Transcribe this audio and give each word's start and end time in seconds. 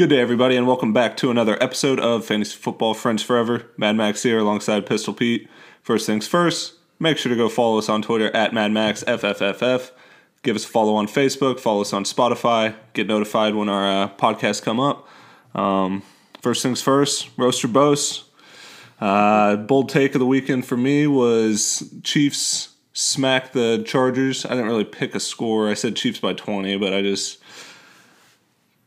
Good 0.00 0.08
day, 0.08 0.20
everybody, 0.20 0.56
and 0.56 0.66
welcome 0.66 0.94
back 0.94 1.14
to 1.18 1.30
another 1.30 1.62
episode 1.62 2.00
of 2.00 2.24
Fantasy 2.24 2.56
Football 2.56 2.94
Friends 2.94 3.22
Forever. 3.22 3.66
Mad 3.76 3.96
Max 3.96 4.22
here 4.22 4.38
alongside 4.38 4.86
Pistol 4.86 5.12
Pete. 5.12 5.46
First 5.82 6.06
things 6.06 6.26
first, 6.26 6.72
make 6.98 7.18
sure 7.18 7.28
to 7.28 7.36
go 7.36 7.50
follow 7.50 7.76
us 7.76 7.90
on 7.90 8.00
Twitter 8.00 8.34
at 8.34 8.52
MadMaxFFFF. 8.52 9.90
Give 10.42 10.56
us 10.56 10.64
a 10.64 10.68
follow 10.68 10.94
on 10.94 11.06
Facebook, 11.06 11.60
follow 11.60 11.82
us 11.82 11.92
on 11.92 12.04
Spotify, 12.04 12.76
get 12.94 13.08
notified 13.08 13.54
when 13.54 13.68
our 13.68 14.04
uh, 14.04 14.08
podcasts 14.08 14.62
come 14.62 14.80
up. 14.80 15.06
Um, 15.54 16.02
first 16.40 16.62
things 16.62 16.80
first, 16.80 17.28
Roast 17.36 17.62
or 17.62 17.68
Boast. 17.68 18.24
Uh, 19.02 19.56
bold 19.56 19.90
take 19.90 20.14
of 20.14 20.18
the 20.18 20.24
weekend 20.24 20.64
for 20.64 20.78
me 20.78 21.08
was 21.08 21.92
Chiefs 22.04 22.70
smack 22.94 23.52
the 23.52 23.82
Chargers. 23.86 24.46
I 24.46 24.54
didn't 24.54 24.68
really 24.68 24.84
pick 24.84 25.14
a 25.14 25.20
score. 25.20 25.68
I 25.68 25.74
said 25.74 25.94
Chiefs 25.94 26.20
by 26.20 26.32
20, 26.32 26.78
but 26.78 26.94
I 26.94 27.02
just 27.02 27.36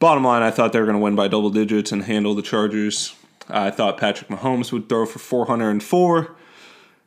Bottom 0.03 0.25
line, 0.25 0.41
I 0.41 0.51
thought 0.51 0.73
they 0.73 0.81
were 0.81 0.85
going 0.85 0.97
to 0.97 1.01
win 1.01 1.15
by 1.15 1.29
double 1.29 1.49
digits 1.49 1.93
and 1.93 2.03
handle 2.03 2.35
the 2.35 2.41
Chargers. 2.41 3.15
I 3.47 3.71
thought 3.71 3.97
Patrick 3.97 4.29
Mahomes 4.29 4.69
would 4.73 4.89
throw 4.89 5.05
for 5.05 5.17
404. 5.17 6.35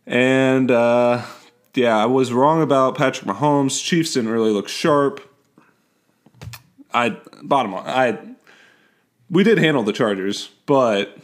And 0.07 0.71
uh, 0.71 1.23
yeah, 1.75 1.95
I 1.95 2.07
was 2.07 2.33
wrong 2.33 2.63
about 2.63 2.97
Patrick 2.97 3.29
Mahomes. 3.29 3.85
Chiefs 3.85 4.15
didn't 4.15 4.31
really 4.31 4.51
look 4.51 4.67
sharp. 4.67 5.21
I 6.95 7.19
bottom 7.43 7.73
line, 7.73 7.85
I 7.87 8.19
we 9.29 9.45
did 9.45 9.59
handle 9.59 9.83
the 9.83 9.93
Chargers, 9.93 10.49
but 10.65 11.19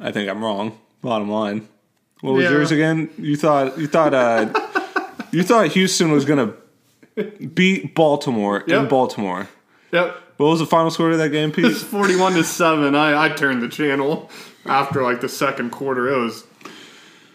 I 0.00 0.12
think 0.12 0.30
I'm 0.30 0.40
wrong. 0.44 0.78
Bottom 1.02 1.28
line, 1.28 1.66
what 2.20 2.34
was 2.34 2.44
Yeah. 2.44 2.50
yours 2.52 2.70
again? 2.70 3.10
You 3.18 3.34
thought 3.36 3.76
you 3.76 3.88
thought 3.88 4.14
uh, 4.14 4.46
you 5.32 5.42
thought 5.42 5.66
Houston 5.72 6.12
was 6.12 6.24
gonna 6.24 6.52
beat 7.54 7.96
Baltimore 7.96 8.60
in 8.60 8.86
Baltimore. 8.86 9.48
Yep. 9.92 10.16
What 10.36 10.46
was 10.46 10.60
the 10.60 10.66
final 10.66 10.90
score 10.90 11.10
of 11.10 11.18
that 11.18 11.30
game, 11.30 11.52
Pete? 11.52 11.66
It's 11.66 11.82
41 11.82 12.34
to 12.34 12.44
7. 12.44 12.94
I, 12.94 13.26
I 13.26 13.28
turned 13.28 13.62
the 13.62 13.68
channel 13.68 14.30
after 14.64 15.02
like 15.02 15.20
the 15.20 15.28
second 15.28 15.70
quarter. 15.70 16.08
It 16.08 16.18
was, 16.18 16.44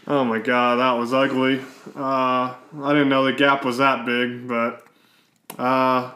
oh 0.08 0.24
my 0.24 0.40
God, 0.40 0.78
that 0.78 1.00
was 1.00 1.14
ugly. 1.14 1.62
Uh, 1.96 2.56
I 2.82 2.94
didn't 2.94 3.10
know 3.10 3.24
the 3.24 3.34
gap 3.34 3.64
was 3.64 3.78
that 3.78 4.06
big, 4.06 4.48
but 4.48 4.84
uh, 5.60 6.12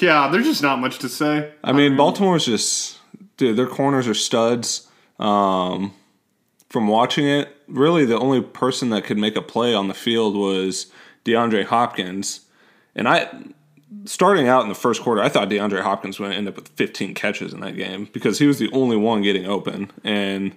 yeah, 0.00 0.28
there's 0.28 0.44
just 0.44 0.62
not 0.62 0.78
much 0.78 0.98
to 0.98 1.08
say. 1.08 1.52
I 1.64 1.72
mean, 1.72 1.96
Baltimore's 1.96 2.44
just 2.44 2.98
dude. 3.36 3.56
Their 3.56 3.66
corners 3.66 4.06
are 4.06 4.14
studs. 4.14 4.88
Um, 5.18 5.94
from 6.68 6.88
watching 6.88 7.26
it, 7.26 7.54
really 7.68 8.04
the 8.04 8.18
only 8.18 8.40
person 8.40 8.90
that 8.90 9.04
could 9.04 9.18
make 9.18 9.36
a 9.36 9.42
play 9.42 9.74
on 9.74 9.88
the 9.88 9.94
field 9.94 10.34
was 10.34 10.90
DeAndre 11.24 11.64
Hopkins, 11.64 12.40
and 12.94 13.08
I. 13.08 13.28
Starting 14.04 14.48
out 14.48 14.62
in 14.62 14.68
the 14.68 14.74
first 14.74 15.02
quarter, 15.02 15.22
I 15.22 15.28
thought 15.28 15.48
DeAndre 15.48 15.82
Hopkins 15.82 16.18
would 16.18 16.32
end 16.32 16.48
up 16.48 16.56
with 16.56 16.68
15 16.68 17.14
catches 17.14 17.52
in 17.52 17.60
that 17.60 17.76
game 17.76 18.08
because 18.12 18.38
he 18.38 18.46
was 18.46 18.58
the 18.58 18.70
only 18.72 18.96
one 18.96 19.22
getting 19.22 19.46
open, 19.46 19.90
and 20.02 20.56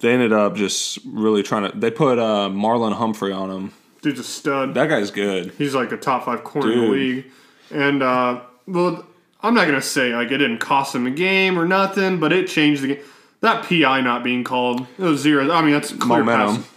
they 0.00 0.12
ended 0.12 0.32
up 0.32 0.56
just 0.56 0.98
really 1.06 1.42
trying 1.42 1.70
to. 1.70 1.78
They 1.78 1.90
put 1.90 2.18
uh, 2.18 2.48
Marlon 2.48 2.94
Humphrey 2.94 3.32
on 3.32 3.50
him. 3.50 3.72
Dude's 4.02 4.20
a 4.20 4.24
stud. 4.24 4.74
That 4.74 4.88
guy's 4.88 5.10
good. 5.10 5.52
He's 5.58 5.74
like 5.74 5.92
a 5.92 5.96
top 5.96 6.24
five 6.24 6.42
corner 6.42 6.72
in 6.72 6.80
the 6.80 6.86
league. 6.86 7.24
And, 7.70 8.02
uh, 8.02 8.40
well, 8.66 9.06
I'm 9.42 9.54
not 9.54 9.66
going 9.66 9.78
to 9.78 9.86
say 9.86 10.14
like 10.14 10.30
it 10.30 10.38
didn't 10.38 10.58
cost 10.58 10.94
him 10.94 11.06
a 11.06 11.10
game 11.10 11.58
or 11.58 11.66
nothing, 11.66 12.18
but 12.18 12.32
it 12.32 12.48
changed 12.48 12.82
the 12.82 12.94
game. 12.94 13.04
That 13.40 13.64
PI 13.64 14.00
not 14.02 14.22
being 14.22 14.44
called, 14.44 14.86
it 14.98 15.02
was 15.02 15.20
zero. 15.20 15.50
I 15.50 15.62
mean, 15.62 15.72
that's 15.72 15.92
clear 15.92 16.24
Momentum. 16.24 16.56
pass. 16.56 16.70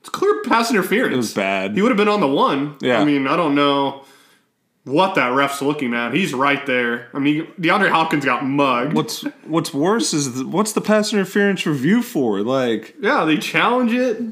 It's 0.00 0.08
clear 0.08 0.42
pass 0.42 0.70
interference. 0.70 1.14
It 1.14 1.16
was 1.16 1.34
bad. 1.34 1.74
He 1.74 1.82
would 1.82 1.90
have 1.90 1.96
been 1.96 2.08
on 2.08 2.20
the 2.20 2.28
one. 2.28 2.76
Yeah. 2.80 3.00
I 3.00 3.04
mean, 3.04 3.26
I 3.26 3.36
don't 3.36 3.54
know 3.54 4.04
what 4.88 5.14
that 5.16 5.28
ref's 5.34 5.60
looking 5.62 5.94
at. 5.94 6.12
He's 6.14 6.32
right 6.34 6.64
there. 6.66 7.08
I 7.14 7.18
mean, 7.18 7.46
DeAndre 7.60 7.90
Hopkins 7.90 8.24
got 8.24 8.44
mugged. 8.44 8.94
What's 8.94 9.22
What's 9.44 9.72
worse 9.74 10.12
is 10.14 10.34
the, 10.34 10.46
what's 10.46 10.72
the 10.72 10.80
pass 10.80 11.12
interference 11.12 11.66
review 11.66 12.02
for? 12.02 12.40
Like 12.42 12.94
Yeah, 13.00 13.24
they 13.24 13.36
challenge 13.38 13.92
it. 13.92 14.22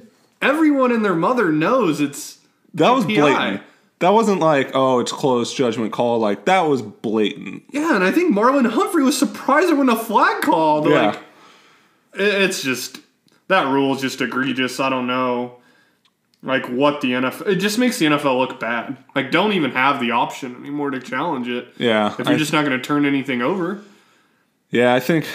Everyone 0.43 0.93
and 0.93 1.05
their 1.05 1.15
mother 1.15 1.51
knows 1.53 2.01
it's 2.01 2.39
That 2.75 2.91
was 2.91 3.05
PI. 3.05 3.15
blatant. 3.15 3.63
That 4.01 4.11
wasn't 4.11 4.41
like, 4.41 4.73
oh, 4.75 4.99
it's 5.01 5.11
close 5.13 5.55
judgment 5.55 5.93
call. 5.93 6.19
Like 6.19 6.45
that 6.45 6.63
was 6.63 6.83
blatant. 6.83 7.65
yeah, 7.71 7.95
and 7.95 8.05
I 8.05 8.13
think 8.13 8.35
Marlon 8.35 8.69
Humphrey 8.71 9.03
was 9.03 9.19
surprised 9.19 9.73
when 9.77 9.89
a 9.89 9.97
flag 9.97 10.43
called. 10.43 10.87
Yeah. 10.89 11.07
Like, 11.07 11.19
it's 12.15 12.63
just 12.63 12.99
that 13.49 13.67
rule 13.69 13.95
is 13.95 14.01
just 14.03 14.21
egregious. 14.21 14.81
I 14.81 14.89
don't 14.91 15.07
know, 15.07 15.57
like 16.43 16.67
what 16.67 17.01
the 17.01 17.13
NFL. 17.13 17.47
It 17.49 17.57
just 17.57 17.79
makes 17.79 17.99
the 17.99 18.07
NFL 18.07 18.39
look 18.39 18.61
bad. 18.61 18.97
Like, 19.15 19.31
don't 19.31 19.53
even 19.53 19.73
have 19.73 20.01
the 20.01 20.13
option 20.13 20.55
anymore 20.57 20.91
to 20.91 21.01
challenge 21.01 21.49
it. 21.49 21.69
Yeah. 21.79 22.13
If 22.19 22.27
you're 22.27 22.35
I- 22.35 22.39
just 22.39 22.53
not 22.53 22.65
going 22.65 22.77
to 22.79 22.85
turn 22.85 23.05
anything 23.07 23.43
over. 23.43 23.81
yeah, 24.71 24.95
I 24.95 25.01
think 25.01 25.27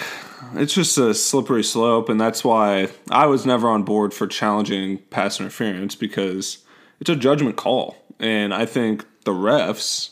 it's 0.54 0.74
just 0.74 0.96
a 0.98 1.14
slippery 1.14 1.64
slope, 1.64 2.08
and 2.08 2.20
that's 2.20 2.44
why 2.44 2.88
I 3.10 3.26
was 3.26 3.44
never 3.46 3.68
on 3.68 3.82
board 3.82 4.12
for 4.14 4.26
challenging 4.26 4.98
pass 5.10 5.40
interference 5.40 5.94
because 5.94 6.58
it's 7.00 7.10
a 7.10 7.16
judgment 7.16 7.56
call, 7.56 7.96
and 8.18 8.52
I 8.54 8.66
think 8.66 9.04
the 9.24 9.32
refs 9.32 10.10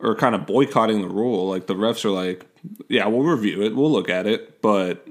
are 0.00 0.14
kind 0.14 0.34
of 0.34 0.46
boycotting 0.46 1.00
the 1.00 1.08
rule. 1.08 1.48
Like 1.48 1.66
the 1.66 1.74
refs 1.74 2.04
are 2.04 2.10
like, 2.10 2.44
yeah, 2.88 3.06
we'll 3.06 3.22
review 3.22 3.62
it, 3.62 3.74
we'll 3.74 3.90
look 3.90 4.08
at 4.10 4.26
it, 4.26 4.60
but 4.60 5.06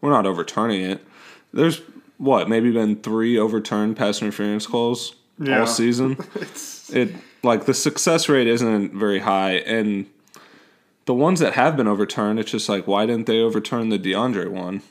we're 0.00 0.10
not 0.10 0.26
overturning 0.26 0.82
it. 0.82 1.02
There's 1.52 1.80
what 2.18 2.48
maybe 2.48 2.70
been 2.70 2.96
three 2.96 3.38
overturned 3.38 3.96
pass 3.96 4.20
interference 4.22 4.66
calls 4.66 5.14
Yeah. 5.38 5.60
all 5.60 5.66
season. 5.66 6.16
it 6.92 7.14
like 7.42 7.66
the 7.66 7.74
success 7.74 8.28
rate 8.28 8.46
isn't 8.46 8.92
very 8.94 9.20
high, 9.20 9.52
and 9.58 10.06
the 11.04 11.14
ones 11.14 11.38
that 11.40 11.52
have 11.54 11.76
been 11.76 11.86
overturned, 11.86 12.38
it's 12.40 12.50
just 12.50 12.68
like 12.68 12.86
why 12.86 13.06
didn't 13.06 13.26
they 13.26 13.40
overturn 13.40 13.88
the 13.90 13.98
DeAndre 13.98 14.48
one? 14.48 14.82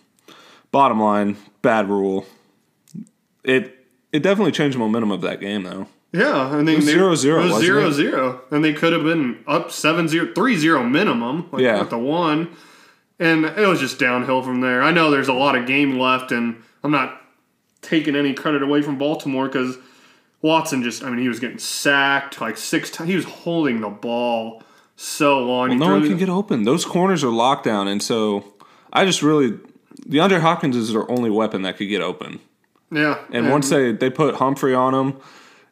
Bottom 0.71 0.99
line, 1.01 1.37
bad 1.61 1.89
rule. 1.89 2.25
It 3.43 3.85
it 4.11 4.23
definitely 4.23 4.51
changed 4.51 4.75
the 4.75 4.79
momentum 4.79 5.11
of 5.11 5.21
that 5.21 5.39
game 5.39 5.63
though. 5.63 5.87
Yeah, 6.11 6.55
and 6.55 6.65
they, 6.65 6.75
was 6.75 6.85
they 6.85 6.93
0-0, 6.93 7.01
It 7.01 7.03
was 7.09 7.23
wasn't 7.51 7.61
zero 7.65 7.87
it? 7.87 7.91
zero, 7.91 8.41
and 8.49 8.63
they 8.63 8.71
could 8.71 8.93
have 8.93 9.03
been 9.03 9.43
up 9.47 9.67
7-0, 9.67 10.33
3-0 10.33 10.89
minimum. 10.89 11.49
Like 11.51 11.61
Yeah. 11.61 11.79
with 11.81 11.89
the 11.89 11.97
one, 11.97 12.55
and 13.19 13.43
it 13.43 13.67
was 13.67 13.81
just 13.81 13.99
downhill 13.99 14.41
from 14.41 14.61
there. 14.61 14.81
I 14.81 14.91
know 14.91 15.11
there's 15.11 15.27
a 15.27 15.33
lot 15.33 15.57
of 15.57 15.65
game 15.67 15.99
left, 15.99 16.31
and 16.31 16.63
I'm 16.85 16.91
not 16.91 17.19
taking 17.81 18.15
any 18.15 18.33
credit 18.33 18.61
away 18.61 18.81
from 18.83 18.97
Baltimore 18.97 19.47
because 19.47 19.77
Watson 20.41 20.83
just, 20.83 21.03
I 21.03 21.09
mean, 21.09 21.19
he 21.19 21.27
was 21.27 21.39
getting 21.39 21.57
sacked 21.57 22.39
like 22.39 22.57
six 22.57 22.91
times. 22.91 23.09
He 23.09 23.15
was 23.15 23.25
holding 23.25 23.81
the 23.81 23.89
ball 23.89 24.61
so 24.95 25.39
long. 25.39 25.71
He 25.71 25.75
No 25.77 25.87
one 25.89 26.03
the- 26.03 26.09
can 26.09 26.17
get 26.17 26.29
open. 26.29 26.63
Those 26.63 26.85
corners 26.85 27.23
are 27.23 27.31
locked 27.31 27.65
down, 27.65 27.87
and 27.87 28.01
so 28.03 28.53
I 28.93 29.03
just 29.05 29.21
really 29.23 29.57
DeAndre 30.07 30.41
Hopkins 30.41 30.75
is 30.75 30.93
their 30.93 31.09
only 31.09 31.29
weapon 31.31 31.63
that 31.63 31.77
could 31.77 31.89
get 31.89 32.01
open. 32.01 32.39
yeah, 32.91 33.17
And 33.31 33.49
once 33.49 33.69
they 33.69 33.91
they 33.91 34.09
put 34.11 34.35
Humphrey 34.35 34.75
on 34.75 34.93
him, 34.93 35.17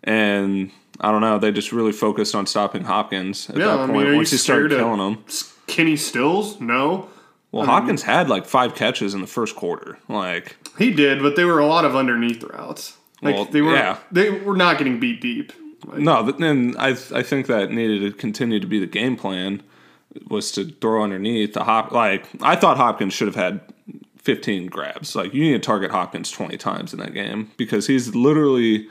and 0.03 0.71
I 0.99 1.11
don't 1.11 1.21
know, 1.21 1.37
they 1.37 1.51
just 1.51 1.71
really 1.71 1.91
focused 1.91 2.33
on 2.33 2.47
stopping 2.47 2.85
Hopkins 2.85 3.49
at 3.51 3.57
Yeah, 3.57 3.65
that 3.67 3.79
I 3.81 3.85
point. 3.85 3.97
mean, 3.99 4.07
are 4.07 4.15
once 4.15 4.31
you 4.31 4.37
he 4.37 4.41
started 4.41 4.71
killing 4.71 4.99
him, 4.99 5.19
Kenny 5.67 5.95
Stills, 5.95 6.59
no. 6.59 7.07
Well, 7.53 7.65
Hopkins 7.67 8.01
had 8.01 8.29
like 8.29 8.45
five 8.45 8.75
catches 8.75 9.13
in 9.13 9.21
the 9.21 9.27
first 9.27 9.55
quarter. 9.55 9.99
Like, 10.09 10.57
He 10.77 10.91
did, 10.91 11.21
but 11.21 11.35
they 11.35 11.45
were 11.45 11.59
a 11.59 11.67
lot 11.67 11.85
of 11.85 11.95
underneath 11.95 12.43
routes. 12.43 12.97
Like 13.21 13.35
Well, 13.35 13.45
they 13.45 13.61
were, 13.61 13.73
yeah. 13.73 13.99
they 14.11 14.31
were 14.31 14.57
not 14.57 14.77
getting 14.77 14.99
beat 14.99 15.21
deep. 15.21 15.53
Like, 15.85 15.99
no, 15.99 16.23
but 16.23 16.39
then 16.39 16.75
I 16.77 16.97
I 17.13 17.23
think 17.23 17.47
that 17.47 17.71
needed 17.71 18.01
to 18.01 18.11
continue 18.17 18.59
to 18.59 18.67
be 18.67 18.79
the 18.79 18.87
game 18.87 19.15
plan 19.15 19.61
was 20.27 20.51
to 20.53 20.65
throw 20.65 21.03
underneath 21.03 21.53
the 21.53 21.63
hop. 21.63 21.91
Like 21.91 22.27
I 22.41 22.55
thought 22.55 22.77
Hopkins 22.77 23.13
should 23.13 23.27
have 23.27 23.35
had 23.35 23.61
15 24.17 24.67
grabs. 24.67 25.15
Like 25.15 25.33
you 25.33 25.43
need 25.43 25.53
to 25.53 25.59
target 25.59 25.91
Hopkins 25.91 26.31
20 26.31 26.57
times 26.57 26.93
in 26.93 26.99
that 26.99 27.13
game 27.13 27.51
because 27.57 27.87
he's 27.87 28.15
literally 28.15 28.87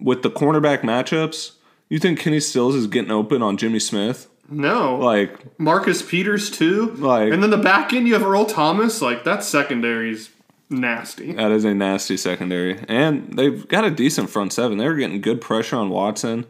with 0.00 0.22
the 0.22 0.30
cornerback 0.30 0.80
matchups. 0.80 1.52
You 1.88 1.98
think 1.98 2.20
Kenny 2.20 2.40
Stills 2.40 2.76
is 2.76 2.86
getting 2.86 3.10
open 3.10 3.42
on 3.42 3.56
Jimmy 3.56 3.80
Smith? 3.80 4.28
No, 4.50 4.96
Like 4.96 5.58
Marcus 5.58 6.02
Peters 6.02 6.50
too. 6.50 6.92
Like- 6.98 7.32
and 7.32 7.42
then 7.42 7.50
the 7.50 7.56
back 7.58 7.92
end 7.92 8.06
you 8.08 8.14
have 8.14 8.22
Earl 8.22 8.46
Thomas. 8.46 9.00
Like 9.00 9.24
that 9.24 9.44
secondary's 9.44 10.30
nasty. 10.68 11.32
That 11.32 11.50
is 11.50 11.64
a 11.64 11.74
nasty 11.74 12.16
secondary. 12.16 12.78
And 12.88 13.36
they've 13.36 13.66
got 13.68 13.84
a 13.84 13.90
decent 13.90 14.30
front 14.30 14.52
seven. 14.52 14.78
They 14.78 14.86
were 14.88 14.94
getting 14.94 15.20
good 15.20 15.40
pressure 15.40 15.76
on 15.76 15.88
Watson. 15.90 16.46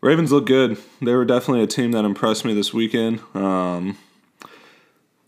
Ravens 0.00 0.32
look 0.32 0.46
good. 0.46 0.78
They 1.02 1.14
were 1.14 1.24
definitely 1.24 1.62
a 1.62 1.66
team 1.66 1.92
that 1.92 2.04
impressed 2.04 2.44
me 2.44 2.54
this 2.54 2.72
weekend. 2.72 3.20
Um, 3.34 3.98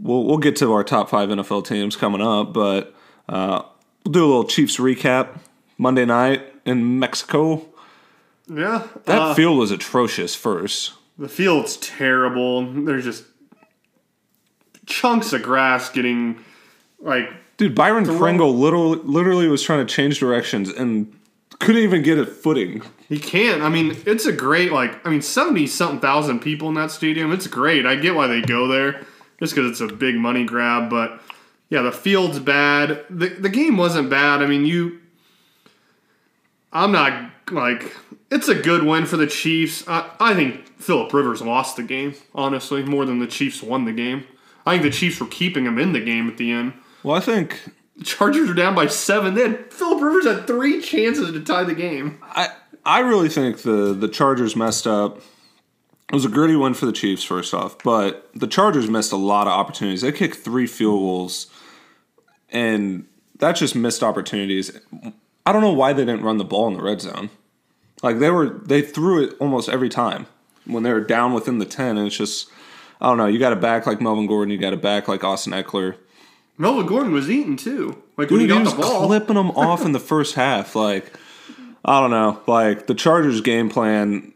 we'll, 0.01 0.25
we'll 0.25 0.39
get 0.39 0.57
to 0.57 0.73
our 0.73 0.83
top 0.83 1.11
five 1.11 1.29
NFL 1.29 1.67
teams 1.67 1.95
coming 1.95 2.23
up, 2.23 2.53
but 2.55 2.95
uh, 3.29 3.63
we'll 4.05 4.13
do 4.13 4.25
a 4.25 4.27
little 4.27 4.45
Chiefs 4.45 4.79
recap. 4.79 5.39
Monday 5.77 6.05
night 6.05 6.43
in 6.65 6.99
Mexico. 6.99 7.67
Yeah, 8.49 8.87
That 9.05 9.19
uh, 9.19 9.35
field 9.35 9.59
was 9.59 9.71
atrocious 9.71 10.35
first. 10.35 10.93
The 11.23 11.29
field's 11.29 11.77
terrible. 11.77 12.67
There's 12.67 13.05
just 13.05 13.25
chunks 14.87 15.33
of 15.33 15.43
grass 15.43 15.89
getting 15.89 16.45
like 16.99 17.31
Dude, 17.59 17.77
Byron 17.77 18.05
Pringle 18.05 18.57
literally, 18.57 18.99
literally 19.05 19.47
was 19.47 19.63
trying 19.63 19.87
to 19.87 19.95
change 19.95 20.19
directions 20.19 20.69
and 20.71 21.17
couldn't 21.61 21.83
even 21.83 22.03
get 22.03 22.19
a 22.19 22.27
footing. 22.27 22.83
He 23.09 23.21
can't. 23.21 23.63
I 23.63 23.69
mean, 23.69 23.97
it's 24.05 24.27
a 24.27 24.33
great 24.33 24.73
like. 24.73 25.07
I 25.07 25.11
mean, 25.11 25.23
seventy 25.23 25.69
something 25.69 26.01
thousand 26.01 26.41
people 26.41 26.69
in 26.69 26.75
that 26.75 26.91
stadium. 26.91 27.31
It's 27.31 27.47
great. 27.47 27.87
I 27.87 27.95
get 27.95 28.17
why 28.17 28.27
they 28.27 28.43
go 28.43 28.67
there. 28.67 29.07
just 29.39 29.55
because 29.55 29.71
it's 29.71 29.81
a 29.81 29.95
big 29.95 30.17
money 30.17 30.45
grab. 30.45 30.91
But 30.91 31.21
yeah, 31.71 31.83
the 31.83 31.93
field's 31.93 32.41
bad. 32.41 33.05
The 33.09 33.29
the 33.29 33.49
game 33.49 33.77
wasn't 33.77 34.11
bad. 34.11 34.43
I 34.43 34.47
mean, 34.47 34.67
you. 34.67 34.99
I'm 36.73 36.93
not 36.93 37.31
like 37.51 37.95
it's 38.31 38.49
a 38.49 38.55
good 38.55 38.83
win 38.85 39.07
for 39.07 39.17
the 39.17 39.27
Chiefs. 39.27 39.87
I, 39.87 40.11
I 40.19 40.35
think 40.35 40.67
Philip 40.81 41.13
Rivers 41.13 41.43
lost 41.43 41.77
the 41.77 41.83
game, 41.83 42.15
honestly, 42.35 42.83
more 42.83 43.05
than 43.05 43.19
the 43.19 43.27
Chiefs 43.27 43.63
won 43.63 43.85
the 43.85 43.93
game. 43.93 44.25
I 44.65 44.73
think 44.73 44.83
the 44.85 44.91
Chiefs 44.91 45.21
were 45.21 45.27
keeping 45.27 45.67
him 45.67 45.79
in 45.79 45.93
the 45.93 46.01
game 46.01 46.29
at 46.29 46.37
the 46.39 46.51
end. 46.53 46.73
Well, 47.03 47.17
I 47.17 47.21
think 47.21 47.61
The 47.97 48.05
Chargers 48.05 48.49
were 48.49 48.55
down 48.55 48.75
by 48.75 48.87
seven. 48.87 49.35
Then 49.35 49.65
Philip 49.71 50.01
Rivers 50.01 50.27
had 50.27 50.47
three 50.47 50.81
chances 50.81 51.33
to 51.33 51.41
tie 51.41 51.65
the 51.65 51.75
game. 51.75 52.21
I 52.23 52.49
I 52.87 53.01
really 53.01 53.29
think 53.29 53.63
the 53.63 53.93
the 53.93 54.09
Chargers 54.09 54.57
messed 54.57 54.87
up. 54.87 55.19
It 56.09 56.15
was 56.15 56.25
a 56.25 56.29
gritty 56.29 56.57
win 56.57 56.75
for 56.75 56.87
the 56.87 56.93
Chiefs, 56.93 57.25
first 57.25 57.55
off, 57.55 57.77
but 57.83 58.29
the 58.35 58.47
Chargers 58.47 58.89
missed 58.89 59.13
a 59.13 59.17
lot 59.17 59.47
of 59.47 59.53
opportunities. 59.53 60.03
They 60.03 60.13
kicked 60.13 60.37
three 60.37 60.67
field 60.67 61.01
goals, 61.01 61.47
and 62.51 63.07
that's 63.39 63.61
just 63.61 63.75
missed 63.75 64.03
opportunities. 64.03 64.79
I 65.45 65.53
don't 65.53 65.63
know 65.63 65.73
why 65.73 65.93
they 65.93 66.05
didn't 66.05 66.23
run 66.23 66.39
the 66.39 66.45
ball 66.45 66.69
in 66.69 66.75
the 66.75 66.83
red 66.83 67.01
zone. 67.01 67.31
Like 68.03 68.19
they 68.19 68.31
were, 68.31 68.49
they 68.49 68.83
threw 68.83 69.25
it 69.25 69.37
almost 69.41 69.69
every 69.69 69.89
time 69.89 70.27
when 70.65 70.83
they 70.83 70.93
were 70.93 71.01
down 71.01 71.33
within 71.33 71.59
the 71.59 71.65
ten, 71.65 71.97
and 71.99 72.07
it's 72.07 72.17
just, 72.17 72.49
I 73.01 73.07
don't 73.09 73.19
know. 73.19 73.27
You 73.27 73.39
got 73.39 73.53
a 73.53 73.57
back 73.57 73.87
like 73.87 74.01
Melvin 74.01 74.27
Gordon, 74.27 74.51
you 74.53 74.59
got 74.59 74.73
a 74.73 74.77
back 74.77 75.09
like 75.09 75.25
Austin 75.25 75.53
Ekeler. 75.53 75.97
Melvin 76.59 76.87
Gordon 76.87 77.13
was 77.13 77.31
eating 77.31 77.57
too. 77.57 78.03
Like 78.17 78.31
when 78.31 78.41
Dude, 78.41 78.51
he 78.51 78.59
he 78.59 78.65
got 78.65 78.77
the 78.77 78.83
ball. 78.83 79.07
clipping 79.07 79.35
them 79.37 79.51
off 79.57 79.85
in 79.85 79.93
the 79.93 80.01
first 80.01 80.35
half. 80.35 80.77
Like, 80.77 81.13
I 81.85 82.01
don't 82.01 82.11
know. 82.11 82.41
Like 82.47 82.87
the 82.87 82.95
Chargers' 82.95 83.41
game 83.41 83.69
plan, 83.69 84.33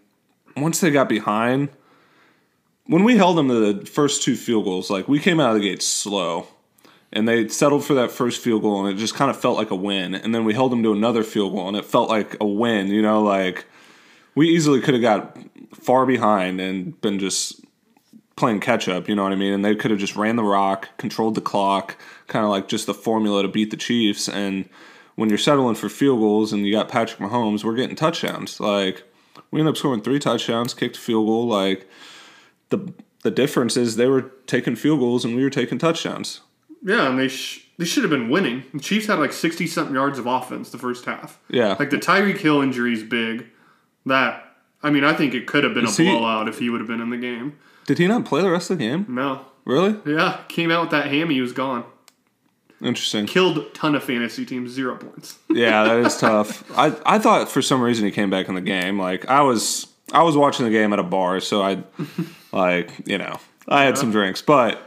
once 0.57 0.81
they 0.81 0.91
got 0.91 1.09
behind, 1.09 1.69
when 2.87 3.05
we 3.05 3.17
held 3.17 3.37
them 3.37 3.49
to 3.49 3.73
the 3.75 3.87
first 3.87 4.23
two 4.23 4.35
field 4.37 4.65
goals, 4.65 4.91
like 4.91 5.07
we 5.09 5.19
came 5.21 5.39
out 5.41 5.55
of 5.55 5.61
the 5.61 5.69
gate 5.69 5.83
slow, 5.83 6.47
and 7.13 7.29
they 7.29 7.49
settled 7.49 7.85
for 7.85 7.95
that 7.95 8.11
first 8.11 8.43
field 8.43 8.63
goal, 8.63 8.85
and 8.85 8.97
it 8.97 9.01
just 9.01 9.15
kind 9.15 9.31
of 9.31 9.39
felt 9.39 9.57
like 9.57 9.71
a 9.71 9.77
win. 9.77 10.15
And 10.15 10.35
then 10.35 10.45
we 10.45 10.55
held 10.55 10.73
them 10.73 10.83
to 10.83 10.93
another 10.93 11.23
field 11.23 11.53
goal, 11.53 11.69
and 11.69 11.77
it 11.77 11.85
felt 11.85 12.09
like 12.09 12.37
a 12.41 12.47
win. 12.47 12.89
You 12.89 13.03
know, 13.03 13.23
like 13.23 13.67
we 14.35 14.49
easily 14.49 14.81
could 14.81 14.95
have 14.95 15.03
got 15.03 15.39
far 15.75 16.07
behind 16.07 16.61
and 16.61 17.01
been 17.01 17.19
just 17.19 17.61
playing 18.37 18.61
catch 18.61 18.87
up, 18.87 19.09
you 19.09 19.15
know 19.15 19.23
what 19.23 19.33
I 19.33 19.37
mean? 19.37 19.53
And 19.53 19.65
they 19.65 19.75
could 19.75 19.91
have 19.91 19.99
just 19.99 20.15
ran 20.15 20.37
the 20.37 20.45
rock, 20.45 20.91
controlled 20.99 21.35
the 21.35 21.41
clock, 21.41 21.97
kind 22.27 22.45
of 22.45 22.51
like 22.51 22.69
just 22.69 22.87
the 22.87 22.95
formula 22.95 23.43
to 23.43 23.49
beat 23.49 23.71
the 23.71 23.79
Chiefs. 23.79 24.29
And 24.29 24.69
when 25.15 25.31
you're 25.31 25.39
settling 25.39 25.75
for 25.75 25.89
field 25.89 26.21
goals 26.21 26.53
and 26.53 26.67
you 26.67 26.73
got 26.73 26.89
Patrick 26.89 27.19
Mahomes, 27.19 27.65
we're 27.65 27.75
getting 27.75 27.97
touchdowns. 27.97 28.61
Like 28.61 29.05
we 29.51 29.61
ended 29.61 29.73
up 29.73 29.79
scoring 29.79 30.03
three 30.03 30.19
touchdowns, 30.19 30.75
kicked 30.75 30.97
a 30.97 31.01
field 31.01 31.27
goal. 31.27 31.47
Like 31.47 31.89
the 32.69 32.93
the 33.23 33.31
difference 33.31 33.77
is 33.77 33.97
they 33.97 34.07
were 34.07 34.31
taking 34.47 34.77
field 34.77 35.01
goals 35.01 35.25
and 35.25 35.35
we 35.35 35.43
were 35.43 35.51
taking 35.51 35.79
touchdowns. 35.79 36.43
Yeah, 36.83 37.09
and 37.09 37.19
they 37.19 37.29
sh- 37.29 37.67
they 37.79 37.85
should 37.85 38.03
have 38.05 38.11
been 38.11 38.29
winning. 38.31 38.65
The 38.73 38.81
Chiefs 38.81 39.07
had 39.07 39.19
like 39.19 39.33
sixty 39.33 39.67
something 39.67 39.95
yards 39.95 40.19
of 40.19 40.27
offense 40.27 40.71
the 40.71 40.79
first 40.79 41.05
half. 41.05 41.39
Yeah. 41.49 41.77
Like 41.79 41.91
the 41.91 41.99
Tyreek 41.99 42.39
Hill 42.39 42.61
injury 42.63 42.93
is 42.93 43.03
big. 43.03 43.47
That 44.07 44.45
I 44.83 44.91
mean, 44.91 45.05
I 45.05 45.13
think 45.15 45.35
it 45.35 45.47
could 45.47 45.65
have 45.65 45.75
been 45.75 45.85
Is 45.85 45.99
a 45.99 46.03
he- 46.05 46.11
blowout 46.11 46.49
if 46.49 46.59
he 46.59 46.71
would 46.71 46.81
have 46.81 46.89
been 46.89 47.01
in 47.01 47.11
the 47.11 47.17
game. 47.17 47.59
Did 47.87 47.99
he 47.99 48.07
not 48.07 48.25
play 48.25 48.43
the 48.43 48.51
rest 48.51 48.71
of 48.71 48.79
the 48.79 48.85
game? 48.85 49.07
No. 49.09 49.45
Really? 49.65 49.97
Yeah, 50.07 50.41
came 50.49 50.71
out 50.71 50.83
with 50.83 50.91
that 50.91 51.07
hammy, 51.07 51.35
he 51.35 51.41
was 51.41 51.53
gone. 51.53 51.85
Interesting. 52.83 53.27
Killed 53.27 53.59
a 53.59 53.65
ton 53.71 53.95
of 53.95 54.05
fantasy 54.05 54.45
teams, 54.45 54.71
zero 54.71 54.97
points. 54.97 55.39
Yeah, 55.49 55.85
that 55.85 55.99
is 56.01 56.17
tough. 56.19 56.63
I 56.79 56.95
I 57.07 57.19
thought 57.19 57.49
for 57.51 57.63
some 57.63 57.81
reason 57.81 58.05
he 58.05 58.11
came 58.11 58.29
back 58.31 58.49
in 58.49 58.55
the 58.55 58.61
game. 58.61 58.99
Like 58.99 59.27
I 59.29 59.41
was 59.41 59.87
I 60.13 60.23
was 60.23 60.37
watching 60.37 60.67
the 60.67 60.71
game 60.71 60.93
at 60.93 60.99
a 60.99 61.03
bar, 61.03 61.41
so 61.41 61.63
I 61.63 61.83
like 62.53 62.91
you 63.07 63.17
know 63.19 63.39
I 63.67 63.85
had 63.85 63.97
some 63.97 64.11
drinks, 64.13 64.43
but 64.43 64.86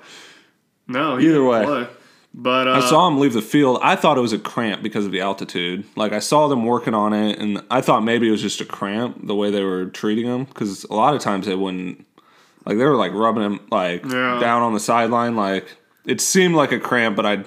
No, 0.90 1.16
he 1.18 1.28
Either 1.30 1.44
way. 1.44 1.64
play. 1.64 1.88
But 2.34 2.68
uh, 2.68 2.74
I 2.74 2.80
saw 2.82 3.08
him 3.08 3.20
leave 3.20 3.34
the 3.34 3.42
field. 3.42 3.80
I 3.82 3.96
thought 3.96 4.18
it 4.18 4.22
was 4.22 4.34
a 4.34 4.38
cramp 4.40 4.84
because 4.84 5.06
of 5.06 5.12
the 5.12 5.20
altitude. 5.22 5.84
Like 5.96 6.12
I 6.12 6.20
saw 6.20 6.48
them 6.48 6.64
working 6.66 6.94
on 6.94 7.12
it, 7.14 7.40
and 7.40 7.64
I 7.72 7.82
thought 7.82 8.04
maybe 8.04 8.28
it 8.28 8.32
was 8.32 8.42
just 8.42 8.62
a 8.62 8.66
cramp 8.66 9.26
the 9.26 9.34
way 9.36 9.50
they 9.50 9.64
were 9.64 9.86
treating 9.86 10.26
him. 10.26 10.44
Because 10.44 10.84
a 10.86 10.94
lot 10.94 11.16
of 11.16 11.22
times 11.22 11.48
they 11.48 11.56
wouldn't, 11.56 12.06
like 12.66 12.78
they 12.78 12.84
were 12.84 12.96
like 12.96 13.14
rubbing 13.14 13.44
him 13.44 13.60
like 13.72 14.04
Yeah. 14.06 14.40
down 14.40 14.62
on 14.62 14.74
the 14.74 14.80
sideline. 14.80 15.36
Like 15.36 15.76
it 16.06 16.22
seemed 16.22 16.54
like 16.56 16.72
a 16.72 16.80
cramp, 16.80 17.16
but 17.16 17.26
I 17.26 17.44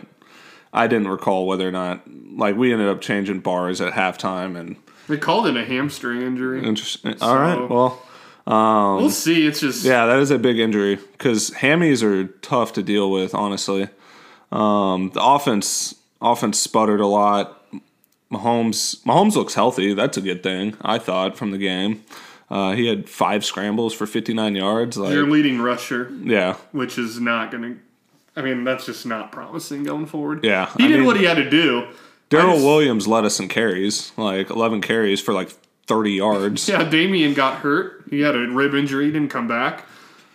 I 0.73 0.87
didn't 0.89 1.09
recall 1.09 1.47
whether 1.47 1.69
or 1.69 1.73
not. 1.73 2.03
Like 2.37 2.57
we 2.57 2.73
ended 2.73 2.89
up 2.89 3.01
changing 3.01 3.39
bars 3.41 3.81
at 3.81 3.93
halftime, 3.93 4.59
and 4.59 4.75
they 5.07 5.17
called 5.17 5.47
it 5.47 5.57
a 5.57 5.65
hamstring 5.65 6.23
injury. 6.23 6.65
interesting. 6.65 7.15
All 7.21 7.37
right, 7.37 7.69
well. 7.71 8.03
We'll 8.47 9.11
see. 9.11 9.47
It's 9.47 9.61
just 9.61 9.85
Yeah, 9.85 10.07
that 10.07 10.19
is 10.19 10.31
a 10.31 10.39
big 10.39 10.59
injury 10.59 10.97
because 10.97 11.51
hammies 11.51 12.03
are 12.03 12.27
tough 12.41 12.73
to 12.75 12.83
deal 12.83 13.11
with. 13.11 13.35
Honestly, 13.35 13.89
um, 14.51 15.11
the 15.15 15.23
offense 15.23 15.95
offense 16.21 16.59
sputtered 16.59 17.01
a 17.01 17.07
lot. 17.07 17.59
Mahomes 18.33 19.03
Mahomes 19.05 19.35
looks 19.35 19.55
healthy. 19.55 19.95
That's 19.95 20.17
a 20.17 20.21
good 20.23 20.43
thing. 20.43 20.77
I 20.81 20.99
thought 20.99 21.37
from 21.37 21.51
the 21.51 21.59
game. 21.59 22.03
Uh, 22.51 22.73
he 22.73 22.87
had 22.87 23.09
five 23.09 23.47
scrambles 23.47 23.95
for 23.95 24.07
59 24.07 24.55
yards. 24.57 24.99
Like, 24.99 25.15
your 25.15 25.27
leading 25.27 25.59
rusher, 25.63 26.11
yeah, 26.23 26.57
which 26.73 26.99
is 26.99 27.19
not 27.19 27.51
going 27.51 27.63
to. 27.63 27.79
I 28.37 28.43
mean, 28.43 28.65
that's 28.65 28.85
just 28.85 29.07
not 29.07 29.33
promising 29.33 29.85
going 29.85 30.05
forward. 30.05 30.45
Yeah, 30.45 30.71
he 30.77 30.85
I 30.85 30.89
did 30.89 30.99
mean- 30.99 31.07
what 31.07 31.17
he 31.17 31.25
had 31.25 31.37
to 31.39 31.49
do. 31.49 31.87
Darrel 32.29 32.57
Williams 32.59 33.07
led 33.07 33.25
us 33.27 33.39
in 33.41 33.49
carries, 33.49 34.11
like 34.17 34.49
11 34.49 34.81
carries 34.81 35.21
for 35.21 35.35
like 35.35 35.51
30 35.93 36.11
yards. 36.13 36.69
Yeah, 36.73 36.85
Damien 36.89 37.35
got 37.35 37.59
hurt. 37.59 38.05
He 38.11 38.21
had 38.21 38.35
a 38.35 38.49
rib 38.49 38.75
injury. 38.75 39.07
He 39.07 39.13
didn't 39.13 39.31
come 39.31 39.49
back. 39.49 39.85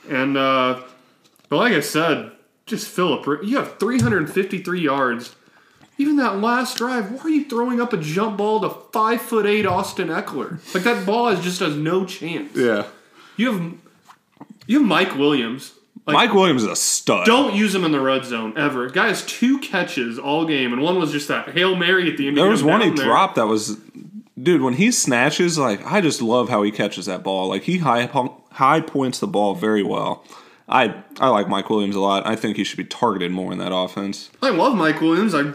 And, 0.09 0.38
uh, 0.38 0.81
but 1.50 1.57
like 1.57 1.74
I 1.74 1.80
said, 1.80 2.31
just 2.65 2.88
Philip, 2.88 3.44
you 3.44 3.57
have 3.57 3.77
353 3.80 4.81
yards. 4.81 5.36
Even 5.98 6.18
that 6.18 6.38
last 6.39 6.77
drive, 6.77 7.12
why 7.12 7.21
are 7.21 7.30
you 7.30 7.45
throwing 7.45 7.81
up 7.81 7.92
a 7.92 7.98
jump 7.98 8.38
ball 8.38 8.59
to 8.62 8.69
five 8.92 9.19
foot 9.21 9.45
eight 9.48 9.65
Austin 9.65 10.09
Ekeler? 10.09 10.59
Like 10.74 10.83
that 10.83 11.06
ball 11.07 11.30
has 11.30 11.44
just 11.44 11.59
has 11.59 11.75
no 11.75 12.06
chance. 12.06 12.56
Yeah. 12.56 12.86
You 13.36 13.51
have 13.51 13.74
you 14.68 14.80
have 14.80 14.88
Mike 14.88 15.15
Williams. 15.15 15.74
Like, 16.06 16.13
Mike 16.13 16.33
Williams 16.33 16.63
is 16.63 16.69
a 16.69 16.75
stud. 16.75 17.25
don't 17.25 17.56
use 17.56 17.74
him 17.75 17.83
in 17.83 17.92
the 17.92 18.00
red 18.00 18.24
zone 18.25 18.54
ever. 18.57 18.89
Guy 18.89 19.07
has 19.07 19.25
two 19.25 19.57
catches 19.59 20.18
all 20.19 20.45
game, 20.45 20.71
and 20.71 20.81
one 20.81 21.00
was 21.00 21.12
just 21.12 21.27
that 21.30 21.50
hail 21.50 21.75
mary 21.75 22.09
at 22.09 22.18
the 22.18 22.27
end. 22.27 22.38
There 22.38 22.48
was 22.48 22.63
one 22.63 22.81
he 22.81 22.92
there. 22.92 23.06
dropped 23.06 23.36
that 23.36 23.48
was, 23.48 23.77
dude. 24.41 24.61
When 24.61 24.73
he 24.75 24.91
snatches, 24.91 25.57
like 25.57 25.85
I 25.85 26.01
just 26.01 26.21
love 26.21 26.49
how 26.49 26.63
he 26.63 26.71
catches 26.71 27.05
that 27.05 27.23
ball. 27.23 27.47
Like 27.47 27.63
he 27.63 27.79
high 27.79 28.09
high 28.51 28.81
points 28.81 29.19
the 29.19 29.27
ball 29.27 29.56
very 29.56 29.83
well. 29.83 30.23
I 30.69 31.03
I 31.19 31.29
like 31.29 31.47
Mike 31.47 31.69
Williams 31.69 31.95
a 31.95 31.99
lot. 31.99 32.25
I 32.27 32.35
think 32.35 32.57
he 32.57 32.63
should 32.63 32.77
be 32.77 32.83
targeted 32.85 33.31
more 33.31 33.51
in 33.51 33.57
that 33.59 33.73
offense. 33.73 34.29
I 34.41 34.49
love 34.49 34.75
Mike 34.75 34.99
Williams. 35.01 35.33
I 35.33 35.53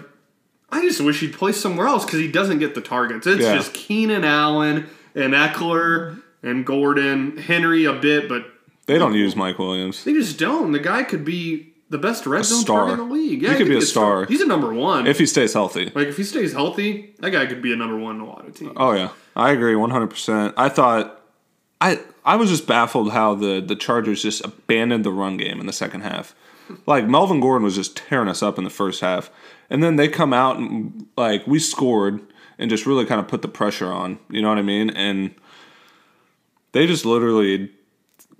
I 0.70 0.80
just 0.80 1.00
wish 1.02 1.20
he'd 1.20 1.34
play 1.34 1.52
somewhere 1.52 1.86
else 1.86 2.04
because 2.04 2.18
he 2.20 2.28
doesn't 2.30 2.58
get 2.60 2.74
the 2.74 2.80
targets. 2.80 3.26
It's 3.26 3.42
Yeah. 3.42 3.54
just 3.56 3.74
Keenan 3.74 4.24
Allen 4.24 4.86
and 5.14 5.34
Ekeler 5.34 6.22
and 6.42 6.64
Gordon, 6.64 7.36
Henry 7.36 7.84
a 7.84 7.92
bit, 7.92 8.26
but 8.28 8.46
They 8.86 8.98
don't 8.98 9.14
use 9.14 9.36
Mike 9.36 9.58
Williams. 9.58 10.02
they 10.04 10.14
just 10.14 10.38
don't. 10.38 10.72
The 10.72 10.78
guy 10.78 11.02
could 11.02 11.24
be 11.26 11.71
the 11.92 11.98
best 11.98 12.26
red 12.26 12.44
zone 12.44 12.62
star. 12.62 12.86
target 12.86 13.00
in 13.00 13.08
the 13.08 13.14
league. 13.14 13.42
He 13.42 13.54
could 13.54 13.68
be 13.68 13.76
a 13.76 13.82
star. 13.82 14.24
He's 14.24 14.40
a 14.40 14.46
number 14.46 14.72
one. 14.72 15.06
If 15.06 15.18
he 15.18 15.26
stays 15.26 15.52
healthy. 15.52 15.92
like 15.94 16.08
if 16.08 16.16
he 16.16 16.24
stays 16.24 16.52
healthy, 16.52 17.14
that 17.20 17.30
guy 17.30 17.44
could 17.44 17.60
be 17.60 17.72
a 17.72 17.76
number 17.76 17.98
one 17.98 18.16
in 18.16 18.22
a 18.22 18.26
lot 18.26 18.46
of 18.48 18.54
teams. 18.54 18.72
Oh 18.76 18.92
yeah, 18.92 19.10
I 19.36 19.52
agree 19.52 19.76
one 19.76 19.90
hundred 19.90 20.08
percent. 20.08 20.54
I 20.56 20.70
thought 20.70 21.20
I 21.80 22.00
I 22.24 22.36
was 22.36 22.48
just 22.48 22.66
baffled 22.66 23.12
how 23.12 23.34
the 23.34 23.60
the 23.60 23.76
Chargers 23.76 24.22
just 24.22 24.42
abandoned 24.44 25.04
the 25.04 25.12
run 25.12 25.36
game 25.36 25.60
in 25.60 25.66
the 25.66 25.72
second 25.72 26.00
half. 26.00 26.34
Like 26.86 27.06
Melvin 27.06 27.40
Gordon 27.40 27.64
was 27.64 27.74
just 27.74 27.94
tearing 27.94 28.28
us 28.28 28.42
up 28.42 28.56
in 28.56 28.64
the 28.64 28.70
first 28.70 29.02
half, 29.02 29.30
and 29.68 29.82
then 29.82 29.96
they 29.96 30.08
come 30.08 30.32
out 30.32 30.56
and 30.56 31.06
like 31.16 31.46
we 31.46 31.58
scored 31.58 32.20
and 32.58 32.70
just 32.70 32.86
really 32.86 33.04
kind 33.04 33.20
of 33.20 33.28
put 33.28 33.42
the 33.42 33.48
pressure 33.48 33.92
on. 33.92 34.18
You 34.30 34.40
know 34.40 34.48
what 34.48 34.58
I 34.58 34.62
mean? 34.62 34.88
And 34.90 35.34
they 36.72 36.86
just 36.86 37.04
literally 37.04 37.70